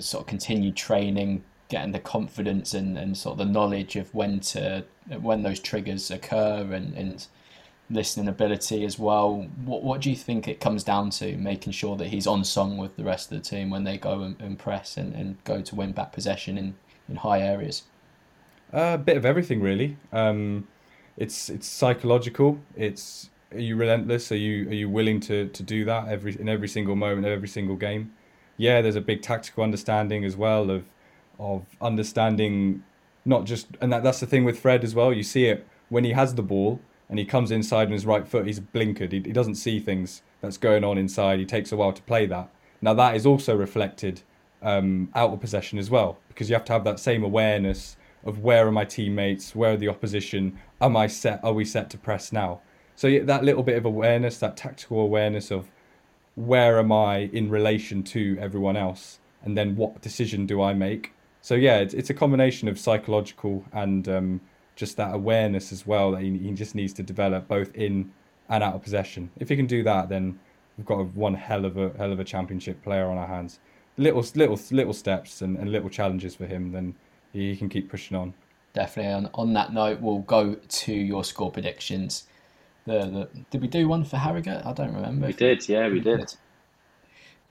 sort 0.00 0.22
of 0.22 0.26
continued 0.26 0.76
training, 0.76 1.44
getting 1.68 1.92
the 1.92 2.00
confidence 2.00 2.74
and, 2.74 2.98
and 2.98 3.16
sort 3.16 3.38
of 3.38 3.46
the 3.46 3.52
knowledge 3.52 3.96
of 3.96 4.14
when 4.14 4.40
to 4.40 4.84
when 5.20 5.42
those 5.42 5.60
triggers 5.60 6.10
occur 6.10 6.72
and, 6.72 6.94
and 6.94 7.26
listening 7.92 8.28
ability 8.28 8.84
as 8.84 8.98
well. 8.98 9.46
What 9.64 9.82
what 9.82 10.00
do 10.00 10.10
you 10.10 10.16
think 10.16 10.48
it 10.48 10.60
comes 10.60 10.82
down 10.82 11.10
to, 11.10 11.36
making 11.36 11.72
sure 11.72 11.96
that 11.96 12.08
he's 12.08 12.26
on 12.26 12.44
song 12.44 12.78
with 12.78 12.96
the 12.96 13.04
rest 13.04 13.30
of 13.30 13.38
the 13.38 13.48
team 13.48 13.70
when 13.70 13.84
they 13.84 13.98
go 13.98 14.22
and, 14.22 14.40
and 14.40 14.58
press 14.58 14.96
and, 14.96 15.14
and 15.14 15.42
go 15.44 15.60
to 15.60 15.74
win 15.74 15.92
back 15.92 16.12
possession 16.12 16.58
in, 16.58 16.74
in 17.08 17.16
high 17.16 17.40
areas? 17.40 17.84
A 18.72 18.96
bit 18.98 19.16
of 19.16 19.26
everything, 19.26 19.60
really. 19.60 19.96
Um, 20.12 20.66
it's 21.16 21.50
it's 21.50 21.66
psychological. 21.66 22.58
It's 22.74 23.30
are 23.52 23.60
you 23.60 23.76
relentless? 23.76 24.32
Are 24.32 24.36
you 24.36 24.68
are 24.68 24.74
you 24.74 24.88
willing 24.88 25.20
to, 25.20 25.48
to 25.48 25.62
do 25.62 25.84
that 25.84 26.08
every 26.08 26.38
in 26.40 26.48
every 26.48 26.68
single 26.68 26.96
moment 26.96 27.26
of 27.26 27.32
every 27.32 27.48
single 27.48 27.76
game? 27.76 28.12
Yeah, 28.56 28.80
there's 28.80 28.96
a 28.96 29.00
big 29.00 29.22
tactical 29.22 29.62
understanding 29.62 30.24
as 30.24 30.36
well 30.36 30.70
of 30.70 30.84
of 31.38 31.66
understanding 31.80 32.82
not 33.24 33.44
just 33.44 33.66
and 33.80 33.92
that, 33.92 34.02
that's 34.02 34.20
the 34.20 34.26
thing 34.26 34.44
with 34.44 34.58
Fred 34.58 34.84
as 34.84 34.94
well. 34.94 35.12
You 35.12 35.22
see 35.22 35.46
it 35.46 35.66
when 35.90 36.04
he 36.04 36.12
has 36.12 36.34
the 36.34 36.42
ball 36.42 36.80
and 37.12 37.18
he 37.18 37.26
comes 37.26 37.50
inside 37.50 37.88
on 37.88 37.92
his 37.92 38.06
right 38.06 38.26
foot, 38.26 38.46
he's 38.46 38.58
blinkered. 38.58 39.12
He, 39.12 39.20
he 39.20 39.32
doesn't 39.32 39.56
see 39.56 39.78
things 39.78 40.22
that's 40.40 40.56
going 40.56 40.82
on 40.82 40.96
inside. 40.96 41.38
He 41.38 41.44
takes 41.44 41.70
a 41.70 41.76
while 41.76 41.92
to 41.92 42.00
play 42.00 42.24
that. 42.24 42.48
Now 42.80 42.94
that 42.94 43.14
is 43.14 43.26
also 43.26 43.54
reflected 43.54 44.22
um, 44.62 45.10
out 45.14 45.30
of 45.30 45.38
possession 45.38 45.78
as 45.78 45.90
well 45.90 46.16
because 46.28 46.48
you 46.48 46.54
have 46.54 46.64
to 46.64 46.72
have 46.72 46.84
that 46.84 46.98
same 46.98 47.22
awareness 47.22 47.98
of 48.24 48.38
where 48.38 48.66
are 48.66 48.72
my 48.72 48.86
teammates, 48.86 49.54
where 49.54 49.74
are 49.74 49.76
the 49.76 49.88
opposition, 49.88 50.58
am 50.80 50.96
I 50.96 51.06
set, 51.06 51.44
are 51.44 51.52
we 51.52 51.66
set 51.66 51.90
to 51.90 51.98
press 51.98 52.32
now? 52.32 52.62
So 52.96 53.18
that 53.18 53.44
little 53.44 53.62
bit 53.62 53.76
of 53.76 53.84
awareness, 53.84 54.38
that 54.38 54.56
tactical 54.56 55.00
awareness 55.00 55.50
of 55.50 55.70
where 56.34 56.78
am 56.78 56.90
I 56.90 57.28
in 57.30 57.50
relation 57.50 58.02
to 58.04 58.38
everyone 58.40 58.78
else, 58.78 59.18
and 59.42 59.54
then 59.54 59.76
what 59.76 60.00
decision 60.00 60.46
do 60.46 60.62
I 60.62 60.72
make? 60.72 61.12
So 61.42 61.56
yeah, 61.56 61.76
it's, 61.76 61.92
it's 61.92 62.08
a 62.08 62.14
combination 62.14 62.68
of 62.68 62.78
psychological 62.78 63.66
and 63.70 64.08
um, 64.08 64.40
just 64.76 64.96
that 64.96 65.14
awareness 65.14 65.72
as 65.72 65.86
well 65.86 66.12
that 66.12 66.22
he, 66.22 66.36
he 66.38 66.50
just 66.52 66.74
needs 66.74 66.92
to 66.94 67.02
develop 67.02 67.48
both 67.48 67.74
in 67.74 68.12
and 68.48 68.62
out 68.62 68.74
of 68.74 68.82
possession. 68.82 69.30
If 69.38 69.48
he 69.48 69.56
can 69.56 69.66
do 69.66 69.82
that, 69.84 70.08
then 70.08 70.38
we've 70.76 70.86
got 70.86 71.00
a, 71.00 71.04
one 71.04 71.34
hell 71.34 71.64
of 71.64 71.76
a 71.76 71.92
hell 71.96 72.12
of 72.12 72.20
a 72.20 72.24
championship 72.24 72.82
player 72.82 73.06
on 73.06 73.18
our 73.18 73.26
hands. 73.26 73.60
Little 73.96 74.24
little 74.34 74.58
little 74.70 74.92
steps 74.92 75.42
and, 75.42 75.56
and 75.58 75.70
little 75.70 75.90
challenges 75.90 76.34
for 76.34 76.46
him, 76.46 76.72
then 76.72 76.94
he 77.32 77.56
can 77.56 77.68
keep 77.68 77.90
pushing 77.90 78.16
on. 78.16 78.34
Definitely. 78.72 79.12
On 79.12 79.30
on 79.34 79.52
that 79.52 79.72
note, 79.72 80.00
we'll 80.00 80.20
go 80.20 80.54
to 80.54 80.92
your 80.92 81.24
score 81.24 81.50
predictions. 81.50 82.26
The, 82.86 82.98
the 82.98 83.28
did 83.50 83.60
we 83.60 83.68
do 83.68 83.86
one 83.86 84.04
for 84.04 84.16
Harrogate? 84.16 84.64
I 84.64 84.72
don't 84.72 84.94
remember. 84.94 85.26
We 85.26 85.32
did, 85.34 85.68
yeah, 85.68 85.86
we, 85.86 85.94
we 85.94 86.00
did. 86.00 86.18
did. 86.18 86.34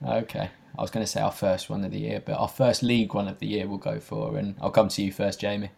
Okay, 0.04 0.50
I 0.76 0.82
was 0.82 0.90
going 0.90 1.06
to 1.06 1.10
say 1.10 1.20
our 1.20 1.32
first 1.32 1.70
one 1.70 1.84
of 1.84 1.92
the 1.92 2.00
year, 2.00 2.20
but 2.24 2.34
our 2.34 2.48
first 2.48 2.82
league 2.82 3.14
one 3.14 3.28
of 3.28 3.38
the 3.38 3.46
year 3.46 3.68
we'll 3.68 3.78
go 3.78 4.00
for, 4.00 4.36
and 4.36 4.56
I'll 4.60 4.70
come 4.70 4.88
to 4.88 5.02
you 5.02 5.12
first, 5.12 5.40
Jamie. 5.40 5.70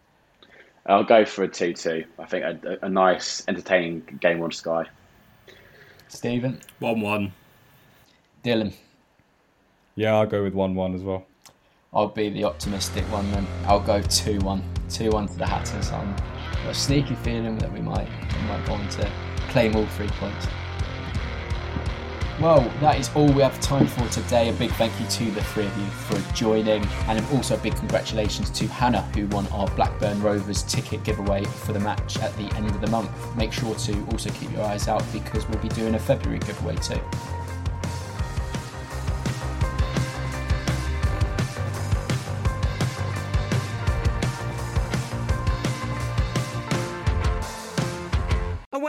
I'll 0.87 1.03
go 1.03 1.25
for 1.25 1.43
a 1.43 1.47
2 1.47 1.73
2. 1.73 2.03
I 2.19 2.25
think 2.25 2.43
a, 2.43 2.77
a 2.83 2.89
nice, 2.89 3.43
entertaining 3.47 4.01
game 4.21 4.41
on 4.41 4.51
Sky. 4.51 4.85
Stephen? 6.07 6.61
1 6.79 7.01
1. 7.01 7.33
Dylan? 8.43 8.73
Yeah, 9.95 10.15
I'll 10.15 10.27
go 10.27 10.43
with 10.43 10.53
1 10.53 10.75
1 10.75 10.93
as 10.95 11.01
well. 11.01 11.25
I'll 11.93 12.09
be 12.09 12.29
the 12.29 12.43
optimistic 12.43 13.05
one 13.05 13.31
then. 13.31 13.47
I'll 13.65 13.79
go 13.79 14.01
2 14.01 14.39
1. 14.39 14.63
2 14.89 15.09
1 15.09 15.27
to 15.29 15.37
the 15.37 15.45
Hatters. 15.45 15.91
I'm 15.91 16.15
got 16.63 16.71
a 16.71 16.73
sneaky 16.73 17.15
feeling 17.15 17.57
that 17.59 17.71
we 17.71 17.79
might, 17.79 18.07
we 18.07 18.47
might 18.47 18.67
want 18.69 18.91
to 18.91 19.09
claim 19.49 19.75
all 19.75 19.85
three 19.87 20.09
points. 20.09 20.47
Well, 22.45 22.71
that 22.79 22.99
is 22.99 23.09
all 23.15 23.25
we 23.25 23.41
have 23.41 23.59
time 23.59 23.87
for 23.87 24.07
today. 24.09 24.49
A 24.49 24.53
big 24.53 24.69
thank 24.73 24.93
you 24.99 25.07
to 25.07 25.31
the 25.31 25.41
three 25.45 25.65
of 25.65 25.75
you 25.79 25.87
for 25.87 26.33
joining, 26.35 26.85
and 27.07 27.25
also 27.33 27.55
a 27.55 27.57
big 27.57 27.75
congratulations 27.75 28.51
to 28.51 28.67
Hannah, 28.67 29.01
who 29.15 29.25
won 29.29 29.47
our 29.47 29.65
Blackburn 29.69 30.21
Rovers 30.21 30.61
ticket 30.61 31.03
giveaway 31.03 31.43
for 31.43 31.73
the 31.73 31.79
match 31.79 32.19
at 32.19 32.37
the 32.37 32.43
end 32.55 32.69
of 32.69 32.81
the 32.81 32.87
month. 32.91 33.09
Make 33.35 33.51
sure 33.51 33.73
to 33.73 34.05
also 34.11 34.29
keep 34.29 34.51
your 34.51 34.61
eyes 34.61 34.87
out 34.87 35.03
because 35.11 35.49
we'll 35.49 35.59
be 35.59 35.69
doing 35.69 35.95
a 35.95 35.99
February 35.99 36.37
giveaway 36.37 36.75
too. 36.75 37.01